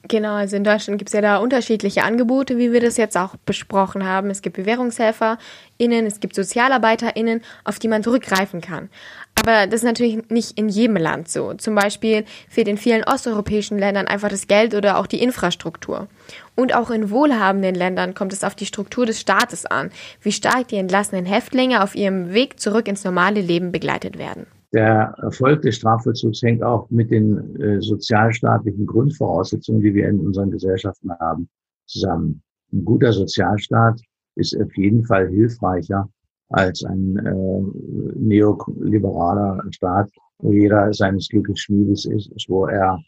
Genau, 0.09 0.33
also 0.33 0.57
in 0.57 0.65
Deutschland 0.65 0.97
gibt 0.99 1.09
es 1.09 1.13
ja 1.13 1.21
da 1.21 1.37
unterschiedliche 1.37 2.03
Angebote, 2.03 2.57
wie 2.57 2.73
wir 2.73 2.81
das 2.81 2.97
jetzt 2.97 3.15
auch 3.17 3.37
besprochen 3.45 4.05
haben. 4.05 4.29
Es 4.29 4.41
gibt 4.41 4.57
BewährungshelferInnen, 4.57 6.05
es 6.05 6.19
gibt 6.19 6.35
SozialarbeiterInnen, 6.35 7.41
auf 7.63 7.79
die 7.79 7.87
man 7.87 8.03
zurückgreifen 8.03 8.59
kann. 8.59 8.89
Aber 9.35 9.65
das 9.65 9.75
ist 9.75 9.85
natürlich 9.85 10.29
nicht 10.29 10.57
in 10.57 10.67
jedem 10.67 10.97
Land 10.97 11.29
so. 11.29 11.53
Zum 11.53 11.73
Beispiel 11.73 12.25
fehlt 12.49 12.67
in 12.67 12.77
vielen 12.77 13.05
osteuropäischen 13.05 13.79
Ländern 13.79 14.07
einfach 14.07 14.27
das 14.27 14.47
Geld 14.47 14.75
oder 14.75 14.97
auch 14.97 15.07
die 15.07 15.21
Infrastruktur. 15.23 16.09
Und 16.55 16.75
auch 16.75 16.91
in 16.91 17.09
wohlhabenden 17.09 17.73
Ländern 17.73 18.13
kommt 18.13 18.33
es 18.33 18.43
auf 18.43 18.55
die 18.55 18.65
Struktur 18.65 19.05
des 19.05 19.21
Staates 19.21 19.65
an, 19.65 19.89
wie 20.21 20.33
stark 20.33 20.67
die 20.67 20.77
entlassenen 20.77 21.25
Häftlinge 21.25 21.81
auf 21.81 21.95
ihrem 21.95 22.33
Weg 22.33 22.59
zurück 22.59 22.89
ins 22.89 23.05
normale 23.05 23.39
Leben 23.39 23.71
begleitet 23.71 24.17
werden. 24.17 24.47
Der 24.73 25.13
Erfolg 25.21 25.61
des 25.61 25.75
Strafvollzugs 25.75 26.41
hängt 26.41 26.63
auch 26.63 26.89
mit 26.89 27.11
den 27.11 27.55
äh, 27.61 27.79
sozialstaatlichen 27.79 28.87
Grundvoraussetzungen, 28.87 29.81
die 29.81 29.93
wir 29.93 30.09
in 30.09 30.19
unseren 30.19 30.49
Gesellschaften 30.49 31.11
haben, 31.19 31.47
zusammen. 31.85 32.41
Ein 32.71 32.83
guter 32.83 33.13
Sozialstaat 33.13 34.01
ist 34.35 34.59
auf 34.59 34.75
jeden 34.75 35.05
Fall 35.05 35.29
hilfreicher 35.29 36.09
als 36.49 36.83
ein 36.83 37.17
äh, 37.17 38.19
neoliberaler 38.19 39.63
Staat, 39.71 40.09
wo 40.39 40.51
jeder 40.51 40.91
seines 40.93 41.29
Glückes 41.29 41.59
Schmiedes 41.59 42.05
ist, 42.05 42.31
wo 42.47 42.65
er 42.65 42.99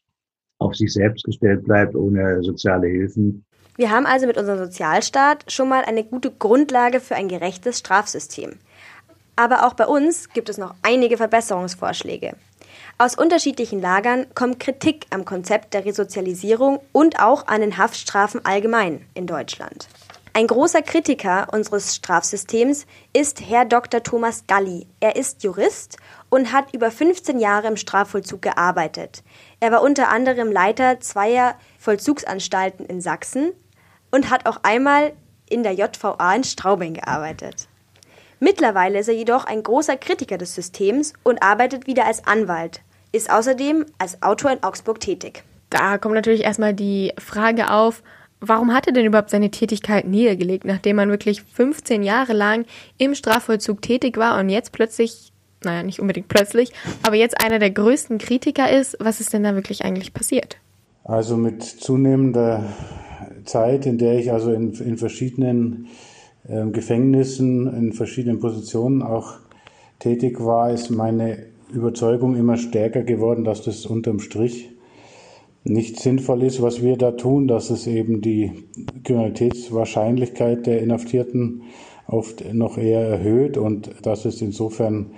auf 0.59 0.75
sich 0.75 0.93
selbst 0.93 1.23
gestellt 1.23 1.63
bleibt, 1.63 1.95
ohne 1.95 2.43
soziale 2.43 2.87
Hilfen. 2.87 3.43
Wir 3.75 3.91
haben 3.91 4.05
also 4.05 4.25
mit 4.27 4.37
unserem 4.37 4.59
Sozialstaat 4.59 5.51
schon 5.51 5.67
mal 5.67 5.83
eine 5.83 6.03
gute 6.03 6.31
Grundlage 6.31 6.99
für 6.99 7.15
ein 7.15 7.27
gerechtes 7.27 7.79
Strafsystem. 7.79 8.51
Aber 9.35 9.65
auch 9.65 9.73
bei 9.73 9.85
uns 9.85 10.29
gibt 10.29 10.49
es 10.49 10.57
noch 10.57 10.75
einige 10.81 11.17
Verbesserungsvorschläge. 11.17 12.35
Aus 12.97 13.15
unterschiedlichen 13.15 13.81
Lagern 13.81 14.27
kommt 14.35 14.59
Kritik 14.59 15.05
am 15.09 15.25
Konzept 15.25 15.73
der 15.73 15.83
Resozialisierung 15.83 16.79
und 16.93 17.19
auch 17.19 17.47
an 17.47 17.61
den 17.61 17.77
Haftstrafen 17.77 18.45
allgemein 18.45 19.05
in 19.13 19.27
Deutschland. 19.27 19.89
Ein 20.37 20.47
großer 20.47 20.81
Kritiker 20.81 21.47
unseres 21.53 21.95
Strafsystems 21.95 22.85
ist 23.13 23.39
Herr 23.39 23.63
Dr. 23.63 24.03
Thomas 24.03 24.43
Galli. 24.47 24.85
Er 24.99 25.15
ist 25.15 25.43
Jurist 25.43 25.97
und 26.29 26.51
hat 26.51 26.73
über 26.73 26.91
15 26.91 27.39
Jahre 27.39 27.67
im 27.67 27.77
Strafvollzug 27.77 28.41
gearbeitet. 28.41 29.23
Er 29.61 29.71
war 29.71 29.81
unter 29.81 30.09
anderem 30.09 30.51
Leiter 30.51 30.99
zweier 30.99 31.55
Vollzugsanstalten 31.79 32.85
in 32.85 32.99
Sachsen 32.99 33.53
und 34.11 34.29
hat 34.29 34.45
auch 34.45 34.59
einmal 34.63 35.13
in 35.49 35.63
der 35.63 35.73
JVA 35.73 36.35
in 36.35 36.43
Straubing 36.43 36.95
gearbeitet. 36.95 37.69
Mittlerweile 38.45 38.99
ist 38.99 39.07
er 39.07 39.15
jedoch 39.15 39.45
ein 39.45 39.63
großer 39.63 39.97
Kritiker 39.97 40.37
des 40.37 40.53
Systems 40.53 41.13
und 41.23 41.41
arbeitet 41.41 41.87
wieder 41.87 42.05
als 42.05 42.27
Anwalt, 42.27 42.81
ist 43.11 43.31
außerdem 43.31 43.87
als 43.97 44.21
Autor 44.21 44.51
in 44.51 44.61
Augsburg 44.61 44.99
tätig. 44.99 45.43
Da 45.71 45.97
kommt 45.97 46.13
natürlich 46.13 46.43
erstmal 46.43 46.75
die 46.75 47.11
Frage 47.17 47.71
auf, 47.71 48.03
warum 48.41 48.71
hat 48.71 48.85
er 48.85 48.93
denn 48.93 49.07
überhaupt 49.07 49.31
seine 49.31 49.49
Tätigkeit 49.49 50.05
niedergelegt, 50.05 50.63
nachdem 50.63 50.97
man 50.97 51.09
wirklich 51.09 51.41
15 51.41 52.03
Jahre 52.03 52.33
lang 52.33 52.65
im 52.99 53.15
Strafvollzug 53.15 53.81
tätig 53.81 54.15
war 54.17 54.39
und 54.39 54.49
jetzt 54.49 54.73
plötzlich, 54.73 55.31
naja, 55.63 55.81
nicht 55.81 55.99
unbedingt 55.99 56.27
plötzlich, 56.27 56.71
aber 57.01 57.15
jetzt 57.15 57.43
einer 57.43 57.57
der 57.57 57.71
größten 57.71 58.19
Kritiker 58.19 58.69
ist. 58.69 58.95
Was 58.99 59.21
ist 59.21 59.33
denn 59.33 59.41
da 59.41 59.55
wirklich 59.55 59.83
eigentlich 59.83 60.13
passiert? 60.13 60.57
Also 61.03 61.35
mit 61.35 61.63
zunehmender 61.63 62.63
Zeit, 63.45 63.87
in 63.87 63.97
der 63.97 64.19
ich 64.19 64.31
also 64.31 64.53
in, 64.53 64.71
in 64.73 64.99
verschiedenen 64.99 65.87
äh, 66.47 66.65
Gefängnissen, 66.71 67.67
in 67.73 67.93
verschiedenen 67.93 68.39
Positionen 68.39 69.01
auch 69.01 69.33
tätig 69.99 70.43
war, 70.43 70.71
ist 70.71 70.89
meine 70.89 71.45
Überzeugung 71.73 72.35
immer 72.35 72.57
stärker 72.57 73.03
geworden, 73.03 73.43
dass 73.43 73.63
das 73.63 73.85
unterm 73.85 74.19
Strich 74.19 74.69
nicht 75.63 75.99
sinnvoll 75.99 76.43
ist, 76.43 76.61
was 76.61 76.83
wir 76.83 76.95
da 76.95 77.11
tun, 77.11 77.47
dass 77.47 77.71
es 77.71 77.87
eben 77.87 78.21
die 78.21 78.51
Kriminalitätswahrscheinlichkeit 79.03 80.67
der 80.67 80.81
Inhaftierten 80.81 81.63
oft 82.07 82.53
noch 82.53 82.77
eher 82.77 83.01
erhöht 83.01 83.57
und 83.57 83.89
dass 84.03 84.25
es 84.25 84.41
insofern 84.41 85.11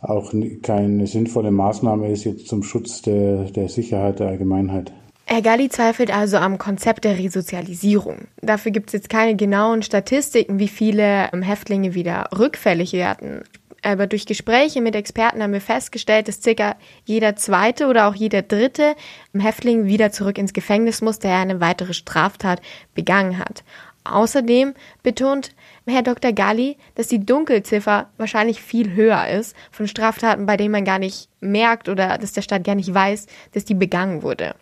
auch 0.00 0.32
keine 0.62 1.06
sinnvolle 1.06 1.50
Maßnahme 1.50 2.10
ist 2.10 2.24
jetzt 2.24 2.46
zum 2.46 2.62
Schutz 2.62 3.02
der, 3.02 3.44
der 3.50 3.68
Sicherheit 3.68 4.20
der 4.20 4.28
Allgemeinheit. 4.28 4.92
Herr 5.26 5.40
Galli 5.40 5.70
zweifelt 5.70 6.14
also 6.14 6.36
am 6.36 6.58
Konzept 6.58 7.04
der 7.04 7.18
Resozialisierung. 7.18 8.28
Dafür 8.42 8.72
gibt 8.72 8.88
es 8.88 8.92
jetzt 8.92 9.08
keine 9.08 9.36
genauen 9.36 9.82
Statistiken, 9.82 10.58
wie 10.58 10.68
viele 10.68 11.30
ähm, 11.32 11.42
Häftlinge 11.42 11.94
wieder 11.94 12.28
rückfällig 12.36 12.92
werden. 12.92 13.42
Aber 13.80 14.06
durch 14.06 14.26
Gespräche 14.26 14.80
mit 14.80 14.94
Experten 14.94 15.42
haben 15.42 15.52
wir 15.52 15.60
festgestellt, 15.60 16.28
dass 16.28 16.42
circa 16.42 16.76
jeder 17.04 17.36
zweite 17.36 17.86
oder 17.86 18.08
auch 18.08 18.14
jeder 18.14 18.42
dritte 18.42 18.94
Häftling 19.36 19.86
wieder 19.86 20.10
zurück 20.10 20.38
ins 20.38 20.54
Gefängnis 20.54 21.02
muss, 21.02 21.18
der 21.18 21.36
eine 21.36 21.60
weitere 21.60 21.92
Straftat 21.92 22.62
begangen 22.94 23.38
hat. 23.38 23.62
Außerdem 24.04 24.74
betont 25.02 25.54
Herr 25.86 26.02
Dr. 26.02 26.32
Galli, 26.32 26.76
dass 26.94 27.08
die 27.08 27.24
Dunkelziffer 27.24 28.08
wahrscheinlich 28.16 28.62
viel 28.62 28.92
höher 28.94 29.28
ist 29.28 29.56
von 29.70 29.88
Straftaten, 29.88 30.46
bei 30.46 30.56
denen 30.56 30.72
man 30.72 30.84
gar 30.84 30.98
nicht 30.98 31.28
merkt 31.40 31.88
oder 31.88 32.16
dass 32.18 32.32
der 32.32 32.42
Staat 32.42 32.64
gar 32.64 32.74
nicht 32.74 32.92
weiß, 32.92 33.26
dass 33.52 33.64
die 33.64 33.74
begangen 33.74 34.22
wurde. 34.22 34.54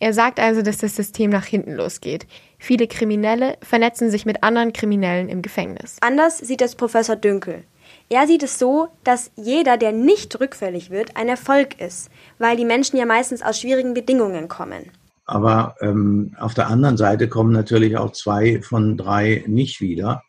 Er 0.00 0.12
sagt 0.12 0.38
also, 0.38 0.62
dass 0.62 0.78
das 0.78 0.94
System 0.94 1.30
nach 1.30 1.44
hinten 1.44 1.74
losgeht. 1.74 2.26
Viele 2.58 2.86
Kriminelle 2.86 3.56
vernetzen 3.62 4.10
sich 4.10 4.26
mit 4.26 4.42
anderen 4.44 4.72
Kriminellen 4.72 5.28
im 5.28 5.42
Gefängnis. 5.42 5.96
Anders 6.00 6.38
sieht 6.38 6.62
es 6.62 6.76
Professor 6.76 7.16
Dünkel. 7.16 7.64
Er 8.08 8.26
sieht 8.26 8.42
es 8.42 8.58
so, 8.58 8.88
dass 9.04 9.30
jeder, 9.36 9.76
der 9.76 9.92
nicht 9.92 10.38
rückfällig 10.40 10.90
wird, 10.90 11.16
ein 11.16 11.28
Erfolg 11.28 11.80
ist, 11.80 12.10
weil 12.38 12.56
die 12.56 12.64
Menschen 12.64 12.96
ja 12.96 13.06
meistens 13.06 13.42
aus 13.42 13.60
schwierigen 13.60 13.94
Bedingungen 13.94 14.48
kommen. 14.48 14.90
Aber 15.24 15.76
ähm, 15.80 16.34
auf 16.38 16.54
der 16.54 16.68
anderen 16.68 16.96
Seite 16.96 17.28
kommen 17.28 17.52
natürlich 17.52 17.96
auch 17.96 18.12
zwei 18.12 18.62
von 18.62 18.96
drei 18.96 19.44
nicht 19.46 19.80
wieder 19.80 20.22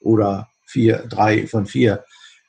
oder 0.00 0.48
vier, 0.66 1.04
drei 1.08 1.46
von 1.46 1.66
vier 1.66 2.04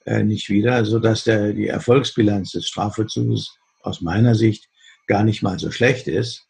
äh, 0.06 0.24
nicht 0.24 0.50
wieder, 0.50 0.84
sodass 0.86 1.26
der, 1.26 1.54
die 1.54 1.68
Erfolgsbilanz 1.68 2.52
des 2.52 2.68
Strafvollzugs 2.68 3.56
aus 3.82 4.02
meiner 4.02 4.34
Sicht 4.34 4.68
gar 5.06 5.24
nicht 5.24 5.44
mal 5.44 5.60
so 5.60 5.70
schlecht 5.70 6.08
ist, 6.08 6.48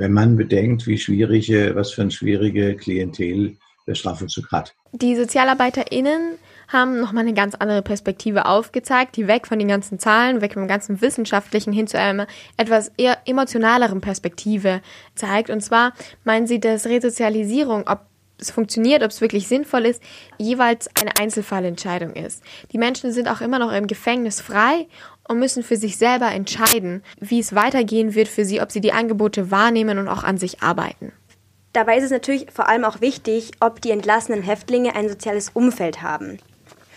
wenn 0.00 0.12
man 0.12 0.36
bedenkt, 0.36 0.86
wie 0.86 0.98
schwierige, 0.98 1.74
was 1.74 1.92
für 1.92 2.02
ein 2.02 2.10
schwierige 2.10 2.74
Klientel 2.74 3.56
der 3.86 3.94
Strafvollzug 3.94 4.50
hat. 4.50 4.74
Die 4.92 5.14
SozialarbeiterInnen 5.14 6.38
haben 6.68 7.00
nochmal 7.00 7.24
eine 7.24 7.34
ganz 7.34 7.54
andere 7.56 7.82
Perspektive 7.82 8.46
aufgezeigt, 8.46 9.16
die 9.16 9.26
weg 9.26 9.46
von 9.46 9.58
den 9.58 9.68
ganzen 9.68 9.98
Zahlen, 9.98 10.40
weg 10.40 10.54
vom 10.54 10.68
ganzen 10.68 11.00
Wissenschaftlichen 11.00 11.72
hin 11.72 11.86
zu 11.86 11.98
einer 11.98 12.26
etwas 12.56 12.92
eher 12.96 13.18
emotionaleren 13.26 14.00
Perspektive 14.00 14.80
zeigt. 15.14 15.50
Und 15.50 15.60
zwar 15.62 15.92
meinen 16.24 16.46
sie, 16.46 16.60
dass 16.60 16.86
Resozialisierung, 16.86 17.88
ob 17.88 18.00
es 18.38 18.50
funktioniert, 18.50 19.02
ob 19.02 19.10
es 19.10 19.20
wirklich 19.20 19.48
sinnvoll 19.48 19.84
ist, 19.86 20.02
jeweils 20.38 20.88
eine 21.00 21.10
Einzelfallentscheidung 21.20 22.14
ist. 22.14 22.42
Die 22.72 22.78
Menschen 22.78 23.12
sind 23.12 23.28
auch 23.28 23.40
immer 23.40 23.58
noch 23.58 23.72
im 23.72 23.86
Gefängnis 23.86 24.40
frei 24.40 24.86
und 25.30 25.38
müssen 25.38 25.62
für 25.62 25.76
sich 25.76 25.96
selber 25.96 26.32
entscheiden, 26.32 27.04
wie 27.20 27.38
es 27.38 27.54
weitergehen 27.54 28.16
wird 28.16 28.26
für 28.26 28.44
sie, 28.44 28.60
ob 28.60 28.72
sie 28.72 28.80
die 28.80 28.92
Angebote 28.92 29.52
wahrnehmen 29.52 29.98
und 29.98 30.08
auch 30.08 30.24
an 30.24 30.38
sich 30.38 30.60
arbeiten. 30.60 31.12
Dabei 31.72 31.98
ist 31.98 32.04
es 32.04 32.10
natürlich 32.10 32.48
vor 32.52 32.68
allem 32.68 32.84
auch 32.84 33.00
wichtig, 33.00 33.52
ob 33.60 33.80
die 33.80 33.92
entlassenen 33.92 34.42
Häftlinge 34.42 34.96
ein 34.96 35.08
soziales 35.08 35.50
Umfeld 35.50 36.02
haben. 36.02 36.38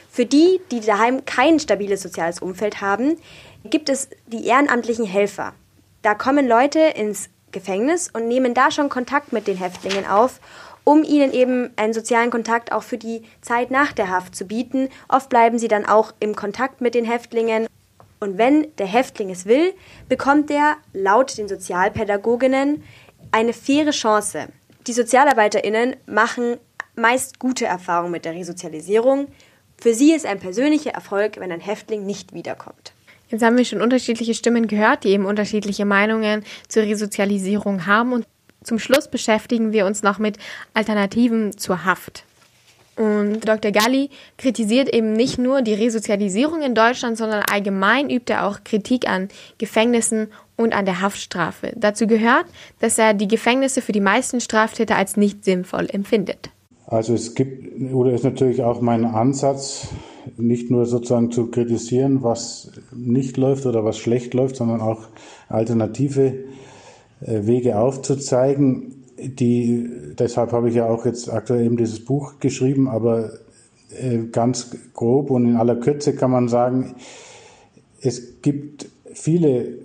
Für 0.09 0.25
die, 0.25 0.59
die 0.71 0.79
daheim 0.79 1.25
kein 1.25 1.59
stabiles 1.59 2.01
soziales 2.01 2.39
Umfeld 2.39 2.81
haben, 2.81 3.17
gibt 3.65 3.87
es 3.87 4.09
die 4.25 4.47
ehrenamtlichen 4.47 5.05
Helfer. 5.05 5.53
Da 6.01 6.15
kommen 6.15 6.47
Leute 6.47 6.79
ins 6.79 7.29
Gefängnis 7.51 8.09
und 8.11 8.27
nehmen 8.27 8.55
da 8.55 8.71
schon 8.71 8.89
Kontakt 8.89 9.31
mit 9.31 9.45
den 9.45 9.57
Häftlingen 9.57 10.07
auf, 10.07 10.39
um 10.83 11.03
ihnen 11.03 11.31
eben 11.33 11.69
einen 11.75 11.93
sozialen 11.93 12.31
Kontakt 12.31 12.71
auch 12.71 12.83
für 12.83 12.97
die 12.97 13.21
Zeit 13.41 13.69
nach 13.69 13.91
der 13.91 14.09
Haft 14.09 14.35
zu 14.35 14.45
bieten. 14.45 14.89
Oft 15.07 15.29
bleiben 15.29 15.59
sie 15.59 15.67
dann 15.67 15.85
auch 15.85 16.15
im 16.19 16.35
Kontakt 16.35 16.81
mit 16.81 16.95
den 16.95 17.05
Häftlingen. 17.05 17.67
Und 18.23 18.37
wenn 18.37 18.73
der 18.77 18.87
Häftling 18.87 19.29
es 19.31 19.45
will, 19.45 19.73
bekommt 20.07 20.49
er 20.49 20.77
laut 20.93 21.37
den 21.37 21.49
Sozialpädagoginnen 21.49 22.81
eine 23.31 23.51
faire 23.51 23.91
Chance. 23.91 24.47
Die 24.87 24.93
Sozialarbeiterinnen 24.93 25.97
machen 26.05 26.55
meist 26.95 27.37
gute 27.37 27.65
Erfahrungen 27.65 28.11
mit 28.11 28.23
der 28.23 28.33
Resozialisierung. 28.33 29.27
Für 29.77 29.93
sie 29.93 30.13
ist 30.13 30.25
ein 30.25 30.39
persönlicher 30.39 30.91
Erfolg, 30.91 31.37
wenn 31.37 31.51
ein 31.51 31.59
Häftling 31.59 32.05
nicht 32.05 32.33
wiederkommt. 32.33 32.93
Jetzt 33.27 33.43
haben 33.43 33.57
wir 33.57 33.65
schon 33.65 33.81
unterschiedliche 33.81 34.35
Stimmen 34.35 34.67
gehört, 34.67 35.03
die 35.03 35.09
eben 35.09 35.25
unterschiedliche 35.25 35.83
Meinungen 35.83 36.45
zur 36.69 36.83
Resozialisierung 36.83 37.87
haben. 37.87 38.13
Und 38.13 38.25
zum 38.63 38.79
Schluss 38.79 39.09
beschäftigen 39.09 39.73
wir 39.73 39.85
uns 39.85 40.01
noch 40.01 40.17
mit 40.17 40.37
Alternativen 40.73 41.57
zur 41.57 41.83
Haft. 41.83 42.23
Und 42.95 43.47
Dr. 43.47 43.71
Galli 43.71 44.09
kritisiert 44.37 44.93
eben 44.93 45.13
nicht 45.13 45.39
nur 45.39 45.61
die 45.61 45.73
Resozialisierung 45.73 46.61
in 46.61 46.75
Deutschland, 46.75 47.17
sondern 47.17 47.43
allgemein 47.51 48.09
übt 48.09 48.31
er 48.31 48.47
auch 48.47 48.63
Kritik 48.63 49.09
an 49.09 49.29
Gefängnissen 49.57 50.27
und 50.55 50.73
an 50.73 50.85
der 50.85 51.01
Haftstrafe. 51.01 51.73
Dazu 51.75 52.05
gehört, 52.05 52.45
dass 52.79 52.99
er 52.99 53.13
die 53.13 53.27
Gefängnisse 53.27 53.81
für 53.81 53.93
die 53.93 53.99
meisten 53.99 54.39
Straftäter 54.39 54.95
als 54.95 55.17
nicht 55.17 55.43
sinnvoll 55.43 55.87
empfindet. 55.91 56.51
Also 56.85 57.15
es 57.15 57.33
gibt, 57.33 57.93
oder 57.93 58.13
ist 58.13 58.23
natürlich 58.23 58.61
auch 58.61 58.81
mein 58.81 59.05
Ansatz, 59.05 59.87
nicht 60.37 60.69
nur 60.69 60.85
sozusagen 60.85 61.31
zu 61.31 61.47
kritisieren, 61.47 62.23
was 62.23 62.71
nicht 62.95 63.37
läuft 63.37 63.65
oder 63.65 63.83
was 63.83 63.97
schlecht 63.97 64.33
läuft, 64.33 64.55
sondern 64.55 64.81
auch 64.81 65.07
alternative 65.49 66.45
äh, 67.21 67.45
Wege 67.45 67.77
aufzuzeigen. 67.77 69.02
Die, 69.23 69.89
deshalb 70.17 70.51
habe 70.51 70.69
ich 70.69 70.75
ja 70.75 70.87
auch 70.87 71.05
jetzt 71.05 71.31
aktuell 71.31 71.65
eben 71.65 71.77
dieses 71.77 72.03
Buch 72.03 72.39
geschrieben, 72.39 72.87
aber 72.87 73.31
äh, 73.97 74.19
ganz 74.31 74.75
grob 74.93 75.31
und 75.31 75.45
in 75.45 75.55
aller 75.55 75.75
Kürze 75.75 76.15
kann 76.15 76.31
man 76.31 76.47
sagen, 76.47 76.95
es 78.01 78.41
gibt 78.41 78.89
viele 79.13 79.83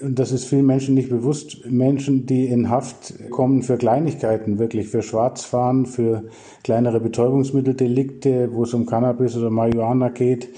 und 0.00 0.18
das 0.18 0.32
ist 0.32 0.44
vielen 0.44 0.66
Menschen 0.66 0.94
nicht 0.94 1.08
bewusst, 1.08 1.64
Menschen, 1.66 2.26
die 2.26 2.46
in 2.46 2.68
Haft 2.68 3.30
kommen 3.30 3.62
für 3.62 3.76
Kleinigkeiten, 3.76 4.58
wirklich 4.58 4.88
für 4.88 5.02
Schwarzfahren, 5.02 5.86
für 5.86 6.24
kleinere 6.62 7.00
Betäubungsmitteldelikte, 7.00 8.50
wo 8.52 8.64
es 8.64 8.74
um 8.74 8.86
Cannabis 8.86 9.36
oder 9.36 9.50
Marihuana 9.50 10.08
geht, 10.08 10.48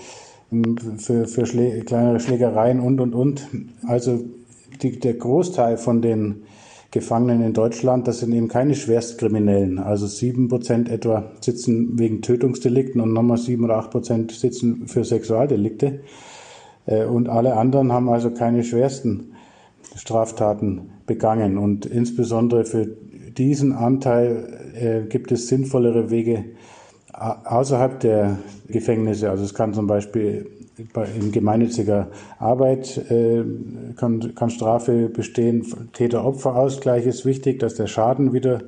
für, 0.99 1.27
für 1.27 1.47
Schlä 1.47 1.81
kleinere 1.83 2.19
Schlägereien 2.21 2.81
und, 2.81 3.01
und, 3.01 3.15
und. 3.15 3.49
Also 3.87 4.25
die, 4.83 4.99
der 4.99 5.15
Großteil 5.15 5.77
von 5.77 6.03
den 6.03 6.43
Gefangenen 6.91 7.43
in 7.43 7.53
Deutschland, 7.53 8.07
das 8.09 8.21
sind 8.21 8.33
eben 8.33 8.49
keine 8.49 8.75
Schwerstkriminellen. 8.75 9.79
Also 9.79 10.07
sieben 10.07 10.49
Prozent 10.49 10.89
etwa 10.89 11.31
sitzen 11.41 11.99
wegen 11.99 12.23
Tötungsdelikten 12.23 13.01
und 13.01 13.13
nochmal 13.13 13.39
sieben 13.39 13.65
oder 13.65 13.77
acht 13.77 13.91
Prozent 13.91 14.33
sitzen 14.33 14.87
für 14.87 15.05
Sexualdelikte. 15.05 16.01
Äh, 16.87 17.05
und 17.05 17.29
alle 17.29 17.57
anderen 17.57 17.93
haben 17.93 18.09
also 18.09 18.31
keine 18.31 18.65
schwersten 18.65 19.33
Straftaten 19.97 20.91
begangen. 21.07 21.59
Und 21.59 21.87
insbesondere 21.87 22.65
für 22.65 22.87
diesen 22.87 23.73
Anteil 23.73 24.71
äh, 24.75 25.09
gibt 25.09 25.33
es 25.33 25.49
sinnvollere 25.49 26.11
Wege 26.11 26.45
außerhalb 27.13 28.01
der 28.01 28.39
Gefängnisse. 28.69 29.31
Also 29.31 29.45
es 29.45 29.55
kann 29.55 29.73
zum 29.75 29.87
Beispiel 29.87 30.51
in 30.79 31.33
gemeinnütziger 31.33 32.09
Arbeit 32.39 32.99
äh, 33.11 33.45
kann, 33.97 34.35
kann 34.35 34.51
Strafe 34.51 35.09
bestehen. 35.09 35.65
Täter-Opfer-Ausgleich 35.93 37.07
ist 37.07 37.25
wichtig, 37.25 37.61
dass 37.61 37.75
der 37.75 37.87
Schaden 37.87 38.33
wieder 38.33 38.63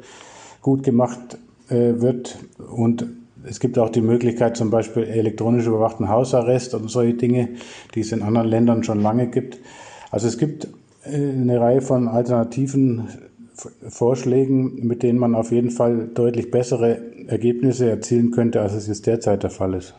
gut 0.62 0.83
gemacht 0.83 1.38
äh, 1.68 2.01
wird. 2.01 2.38
Und 2.71 3.07
es 3.44 3.61
gibt 3.61 3.79
auch 3.79 3.90
die 3.90 4.01
Möglichkeit, 4.01 4.57
zum 4.57 4.71
Beispiel 4.71 5.05
elektronisch 5.05 5.66
überwachten 5.66 6.09
Hausarrest 6.09 6.75
und 6.75 6.90
solche 6.90 7.14
Dinge, 7.14 7.51
die 7.94 8.01
es 8.01 8.12
in 8.12 8.23
anderen 8.23 8.49
Ländern 8.49 8.85
schon 8.85 9.01
lange 9.01 9.29
gibt. 9.29 9.59
Also 10.11 10.29
es 10.29 10.38
gibt 10.38 10.68
eine 11.05 11.61
Reihe 11.61 11.81
von 11.81 12.09
alternativen 12.09 13.09
Vorschlägen, 13.88 14.87
mit 14.87 15.03
denen 15.03 15.18
man 15.18 15.35
auf 15.35 15.51
jeden 15.53 15.71
Fall 15.71 16.09
deutlich 16.14 16.51
bessere 16.51 17.01
Ergebnisse 17.27 17.90
erzielen 17.90 18.31
könnte, 18.31 18.61
als 18.61 18.75
es 18.75 18.87
jetzt 18.87 19.07
derzeit 19.07 19.42
der 19.42 19.51
Fall 19.51 19.75
ist. 19.75 19.94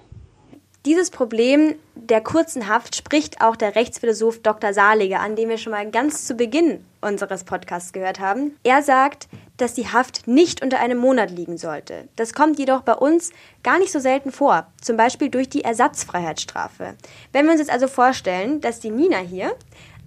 Dieses 0.85 1.11
Problem 1.11 1.75
der 1.95 2.21
kurzen 2.21 2.69
Haft 2.69 2.95
spricht 2.95 3.41
auch 3.41 3.57
der 3.57 3.75
Rechtsphilosoph 3.75 4.41
Dr. 4.41 4.73
Saliger 4.73 5.19
an, 5.19 5.35
den 5.35 5.49
wir 5.49 5.57
schon 5.57 5.71
mal 5.71 5.91
ganz 5.91 6.25
zu 6.25 6.35
Beginn 6.35 6.85
unseres 7.01 7.43
Podcasts 7.43 7.91
gehört 7.91 8.21
haben. 8.21 8.55
Er 8.63 8.81
sagt, 8.81 9.27
dass 9.57 9.73
die 9.73 9.89
Haft 9.89 10.25
nicht 10.25 10.63
unter 10.63 10.79
einem 10.79 10.97
Monat 10.97 11.31
liegen 11.31 11.57
sollte. 11.57 12.07
Das 12.15 12.33
kommt 12.33 12.59
jedoch 12.59 12.81
bei 12.81 12.93
uns 12.93 13.31
gar 13.61 13.77
nicht 13.77 13.91
so 13.91 13.99
selten 13.99 14.31
vor, 14.31 14.67
zum 14.81 14.95
Beispiel 14.95 15.29
durch 15.29 15.49
die 15.49 15.65
Ersatzfreiheitsstrafe. 15.65 16.95
Wenn 17.33 17.45
wir 17.45 17.51
uns 17.51 17.59
jetzt 17.59 17.71
also 17.71 17.87
vorstellen, 17.87 18.61
dass 18.61 18.79
die 18.79 18.89
Nina 18.91 19.17
hier 19.17 19.53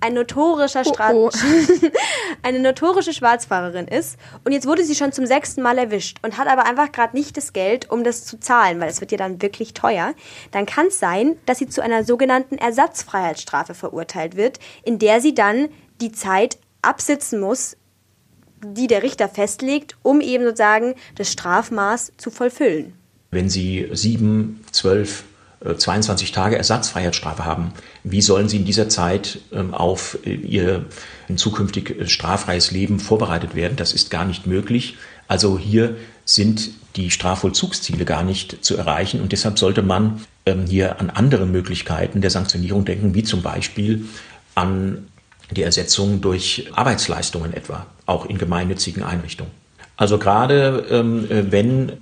ein 0.02 0.14
notorischer 0.14 0.84
Stra 0.84 1.12
Oh, 1.12 1.30
eine 2.42 2.58
notorische 2.58 3.12
Schwarzfahrerin 3.12 3.86
ist. 3.86 4.18
Und 4.44 4.52
jetzt 4.52 4.66
wurde 4.66 4.84
sie 4.84 4.94
schon 4.94 5.12
zum 5.12 5.26
sechsten 5.26 5.62
Mal 5.62 5.78
erwischt 5.78 6.18
und 6.22 6.36
hat 6.38 6.48
aber 6.48 6.66
einfach 6.66 6.92
gerade 6.92 7.16
nicht 7.16 7.36
das 7.36 7.52
Geld, 7.52 7.90
um 7.90 8.04
das 8.04 8.24
zu 8.24 8.38
zahlen, 8.38 8.80
weil 8.80 8.88
es 8.88 9.00
wird 9.00 9.12
ja 9.12 9.18
dann 9.18 9.40
wirklich 9.40 9.74
teuer, 9.74 10.14
dann 10.50 10.66
kann 10.66 10.88
es 10.88 10.98
sein, 10.98 11.36
dass 11.46 11.58
sie 11.58 11.68
zu 11.68 11.82
einer 11.82 12.04
sogenannten 12.04 12.58
Ersatzfreiheitsstrafe 12.58 13.74
verurteilt 13.74 14.36
wird, 14.36 14.58
in 14.82 14.98
der 14.98 15.20
sie 15.20 15.34
dann 15.34 15.68
die 16.00 16.12
Zeit 16.12 16.58
absitzen 16.82 17.38
muss, 17.40 17.76
die 18.64 18.86
der 18.86 19.02
Richter 19.02 19.28
festlegt, 19.28 19.96
um 20.02 20.20
eben 20.20 20.44
sozusagen 20.44 20.94
das 21.16 21.30
Strafmaß 21.32 22.12
zu 22.16 22.30
vollfüllen. 22.30 22.94
Wenn 23.30 23.48
Sie 23.48 23.88
sieben, 23.92 24.64
zwölf, 24.72 25.24
22 25.76 26.32
Tage 26.32 26.56
Ersatzfreiheitsstrafe 26.56 27.44
haben, 27.44 27.72
wie 28.04 28.20
sollen 28.20 28.48
Sie 28.48 28.56
in 28.56 28.64
dieser 28.64 28.88
Zeit 28.88 29.38
ähm, 29.52 29.74
auf 29.74 30.18
äh, 30.24 30.34
Ihr 30.34 30.86
zukünftig 31.36 32.00
äh, 32.00 32.08
straffreies 32.08 32.70
Leben 32.70 32.98
vorbereitet 32.98 33.54
werden? 33.54 33.76
Das 33.76 33.92
ist 33.92 34.10
gar 34.10 34.24
nicht 34.24 34.46
möglich. 34.46 34.96
Also 35.28 35.58
hier 35.58 35.96
sind 36.24 36.70
die 36.96 37.10
Strafvollzugsziele 37.10 38.04
gar 38.04 38.22
nicht 38.22 38.64
zu 38.64 38.76
erreichen 38.76 39.20
und 39.20 39.32
deshalb 39.32 39.58
sollte 39.58 39.82
man 39.82 40.20
ähm, 40.46 40.66
hier 40.66 41.00
an 41.00 41.10
andere 41.10 41.46
Möglichkeiten 41.46 42.20
der 42.20 42.30
Sanktionierung 42.30 42.84
denken, 42.84 43.14
wie 43.14 43.22
zum 43.22 43.42
Beispiel 43.42 44.06
an 44.54 45.06
die 45.50 45.62
Ersetzung 45.62 46.20
durch 46.20 46.70
Arbeitsleistungen 46.74 47.52
etwa, 47.52 47.86
auch 48.06 48.26
in 48.26 48.38
gemeinnützigen 48.38 49.02
Einrichtungen. 49.02 49.52
Also 49.96 50.18
gerade 50.18 50.86
ähm, 50.90 51.30
äh, 51.30 51.52
wenn 51.52 51.92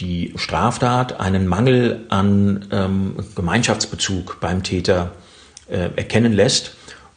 die 0.00 0.32
Straftat 0.36 1.20
einen 1.20 1.46
Mangel 1.46 2.04
an 2.08 2.66
ähm, 2.70 3.16
Gemeinschaftsbezug 3.34 4.40
beim 4.40 4.62
Täter 4.62 5.12
äh, 5.68 5.90
erkennen 5.96 6.32
lässt 6.32 6.76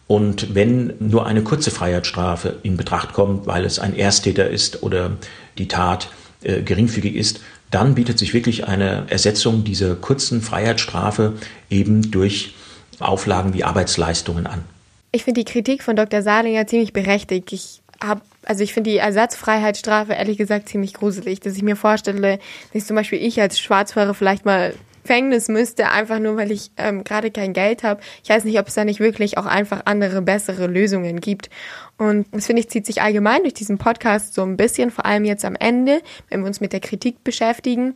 und 0.10 0.56
wenn 0.56 0.96
nur 0.98 1.28
eine 1.28 1.44
kurze 1.44 1.70
Freiheitsstrafe 1.70 2.56
in 2.63 2.78
Betracht 2.78 3.13
kommt, 3.13 3.46
weil 3.46 3.63
es 3.63 3.78
ein 3.78 3.96
Ersttäter 3.96 4.50
ist 4.50 4.82
oder 4.82 5.12
die 5.60 5.68
Tat 5.68 6.10
äh, 6.42 6.63
geringfügig 6.63 7.15
ist, 7.15 7.42
dann 7.70 7.94
bietet 7.94 8.18
sich 8.18 8.34
wirklich 8.34 8.68
eine 8.68 9.06
Ersetzung 9.10 9.63
dieser 9.63 9.94
kurzen 9.94 10.42
Freiheitsstrafe 10.42 11.34
eben 11.70 12.10
durch 12.10 12.56
Auflagen 12.98 13.54
wie 13.54 13.63
Arbeitsleistungen 13.63 14.48
an. 14.48 14.63
Ich 15.12 15.26
finde 15.26 15.44
die 15.44 15.52
Kritik 15.52 15.84
von 15.84 15.96
Dr. 15.96 16.24
Salinger 16.24 16.65
ziemlich 16.65 16.92
berechtigt. 16.92 17.54
Ich 17.54 17.82
habe, 18.04 18.22
also 18.46 18.64
ich 18.64 18.74
finde 18.74 18.92
die 18.92 18.98
Ersatzfreiheitsstrafe 18.98 20.14
ehrlich 20.14 20.38
gesagt 20.38 20.70
ziemlich 20.70 20.94
gruselig, 20.94 21.40
dass 21.40 21.56
ich 21.56 21.64
mir 21.64 21.76
vorstelle, 21.76 22.40
dass 22.74 22.88
zum 22.88 22.96
Beispiel 22.96 23.22
ich 23.22 23.40
als 23.42 23.60
Schwarzfahrer 23.60 24.14
vielleicht 24.14 24.46
mal 24.46 24.74
Gefängnis 25.10 25.48
müsste, 25.48 25.90
einfach 25.90 26.20
nur 26.20 26.38
weil 26.38 26.52
ich 26.52 26.70
ähm, 26.78 27.04
gerade 27.04 27.32
kein 27.32 27.54
Geld 27.54 27.82
habe. 27.82 28.00
Ich 28.24 28.30
weiß 28.30 28.44
nicht, 28.44 28.60
ob 28.60 28.68
es 28.68 28.76
da 28.76 28.86
nicht 28.86 29.00
wirklich 29.00 29.40
auch 29.40 29.48
einfach 29.48 29.82
andere, 29.86 30.22
bessere 30.22 30.68
Lösungen 30.68 31.20
gibt. 31.20 31.50
Und 31.98 32.28
das 32.32 32.46
finde 32.46 32.62
ich 32.62 32.70
zieht 32.70 32.86
sich 32.86 33.02
allgemein 33.02 33.42
durch 33.42 33.56
diesen 33.56 33.80
Podcast 33.80 34.36
so 34.36 34.44
ein 34.44 34.56
bisschen, 34.56 34.92
vor 34.92 35.08
allem 35.08 35.26
jetzt 35.26 35.46
am 35.46 35.56
Ende, 35.56 36.04
wenn 36.30 36.42
wir 36.42 36.48
uns 36.48 36.62
mit 36.62 36.74
der 36.74 36.80
Kritik 36.80 37.24
beschäftigen, 37.24 37.96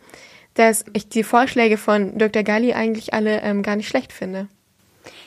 dass 0.55 0.85
ich 0.93 1.07
die 1.07 1.23
Vorschläge 1.23 1.77
von 1.77 2.17
Dr. 2.17 2.41
Galli 2.41 2.73
eigentlich 2.73 3.13
alle 3.13 3.41
ähm, 3.41 3.61
gar 3.61 3.75
nicht 3.75 3.87
schlecht 3.87 4.11
finde. 4.11 4.47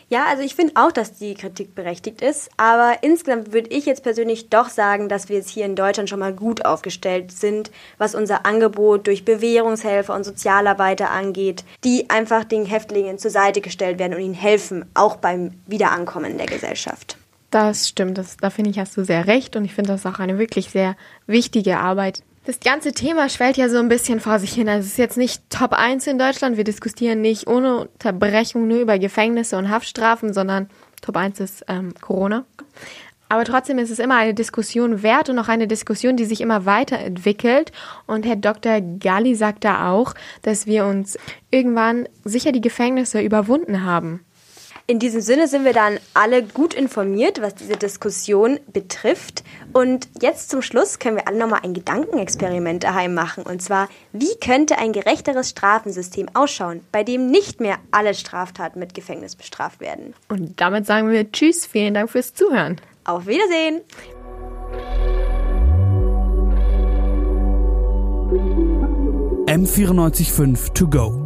Ja, 0.08 0.26
also 0.28 0.44
ich 0.44 0.54
finde 0.54 0.74
auch, 0.76 0.92
dass 0.92 1.14
die 1.14 1.34
Kritik 1.34 1.74
berechtigt 1.74 2.22
ist, 2.22 2.48
aber 2.56 2.98
insgesamt 3.02 3.52
würde 3.52 3.70
ich 3.70 3.86
jetzt 3.86 4.04
persönlich 4.04 4.50
doch 4.50 4.68
sagen, 4.68 5.08
dass 5.08 5.28
wir 5.28 5.36
jetzt 5.36 5.50
hier 5.50 5.66
in 5.66 5.74
Deutschland 5.74 6.08
schon 6.08 6.20
mal 6.20 6.32
gut 6.32 6.64
aufgestellt 6.64 7.32
sind, 7.32 7.72
was 7.98 8.14
unser 8.14 8.46
Angebot 8.46 9.08
durch 9.08 9.24
Bewährungshelfer 9.24 10.14
und 10.14 10.22
Sozialarbeiter 10.22 11.10
angeht, 11.10 11.64
die 11.82 12.08
einfach 12.08 12.44
den 12.44 12.66
Häftlingen 12.66 13.18
zur 13.18 13.32
Seite 13.32 13.60
gestellt 13.60 13.98
werden 13.98 14.14
und 14.14 14.20
ihnen 14.20 14.34
helfen, 14.34 14.84
auch 14.94 15.16
beim 15.16 15.54
Wiederankommen 15.66 16.30
in 16.30 16.38
der 16.38 16.46
Gesellschaft. 16.46 17.18
Das 17.50 17.88
stimmt, 17.88 18.16
das, 18.18 18.36
da 18.36 18.50
finde 18.50 18.70
ich, 18.70 18.78
hast 18.78 18.96
du 18.96 19.04
sehr 19.04 19.26
recht 19.26 19.56
und 19.56 19.64
ich 19.64 19.74
finde 19.74 19.92
das 19.92 20.06
auch 20.06 20.20
eine 20.20 20.38
wirklich 20.38 20.70
sehr 20.70 20.94
wichtige 21.26 21.78
Arbeit. 21.78 22.22
Das 22.46 22.60
ganze 22.60 22.92
Thema 22.92 23.28
schwellt 23.28 23.56
ja 23.56 23.68
so 23.68 23.78
ein 23.78 23.88
bisschen 23.88 24.20
vor 24.20 24.38
sich 24.38 24.52
hin. 24.52 24.68
Also 24.68 24.86
es 24.86 24.92
ist 24.92 24.98
jetzt 24.98 25.16
nicht 25.16 25.42
Top 25.50 25.72
1 25.72 26.06
in 26.06 26.16
Deutschland. 26.16 26.56
Wir 26.56 26.62
diskutieren 26.62 27.20
nicht 27.20 27.48
ohne 27.48 27.78
Unterbrechung 27.78 28.68
nur 28.68 28.78
über 28.78 29.00
Gefängnisse 29.00 29.58
und 29.58 29.68
Haftstrafen, 29.68 30.32
sondern 30.32 30.70
Top 31.02 31.16
1 31.16 31.40
ist 31.40 31.64
ähm, 31.66 31.92
Corona. 32.00 32.44
Aber 33.28 33.42
trotzdem 33.42 33.78
ist 33.78 33.90
es 33.90 33.98
immer 33.98 34.14
eine 34.14 34.32
Diskussion 34.32 35.02
wert 35.02 35.28
und 35.28 35.40
auch 35.40 35.48
eine 35.48 35.66
Diskussion, 35.66 36.16
die 36.16 36.24
sich 36.24 36.40
immer 36.40 36.64
weiterentwickelt. 36.66 37.72
Und 38.06 38.24
Herr 38.24 38.36
Dr. 38.36 38.80
Galli 38.80 39.34
sagt 39.34 39.64
da 39.64 39.90
auch, 39.90 40.14
dass 40.42 40.68
wir 40.68 40.86
uns 40.86 41.18
irgendwann 41.50 42.08
sicher 42.22 42.52
die 42.52 42.60
Gefängnisse 42.60 43.20
überwunden 43.22 43.82
haben. 43.82 44.24
In 44.88 45.00
diesem 45.00 45.20
Sinne 45.20 45.48
sind 45.48 45.64
wir 45.64 45.72
dann 45.72 45.98
alle 46.14 46.44
gut 46.44 46.72
informiert, 46.72 47.42
was 47.42 47.56
diese 47.56 47.76
Diskussion 47.76 48.60
betrifft. 48.72 49.42
Und 49.72 50.08
jetzt 50.22 50.48
zum 50.48 50.62
Schluss 50.62 51.00
können 51.00 51.16
wir 51.16 51.26
alle 51.26 51.38
nochmal 51.38 51.60
ein 51.64 51.74
Gedankenexperiment 51.74 52.84
daheim 52.84 53.12
machen. 53.12 53.42
Und 53.42 53.60
zwar, 53.60 53.88
wie 54.12 54.36
könnte 54.40 54.78
ein 54.78 54.92
gerechteres 54.92 55.50
Strafensystem 55.50 56.28
ausschauen, 56.34 56.82
bei 56.92 57.02
dem 57.02 57.26
nicht 57.32 57.60
mehr 57.60 57.78
alle 57.90 58.14
Straftaten 58.14 58.78
mit 58.78 58.94
Gefängnis 58.94 59.34
bestraft 59.34 59.80
werden? 59.80 60.14
Und 60.28 60.60
damit 60.60 60.86
sagen 60.86 61.10
wir 61.10 61.32
Tschüss, 61.32 61.66
vielen 61.66 61.94
Dank 61.94 62.08
fürs 62.08 62.32
Zuhören. 62.34 62.80
Auf 63.02 63.26
Wiedersehen! 63.26 63.80
M945 69.48 70.74
to 70.74 70.88
go. 70.88 71.25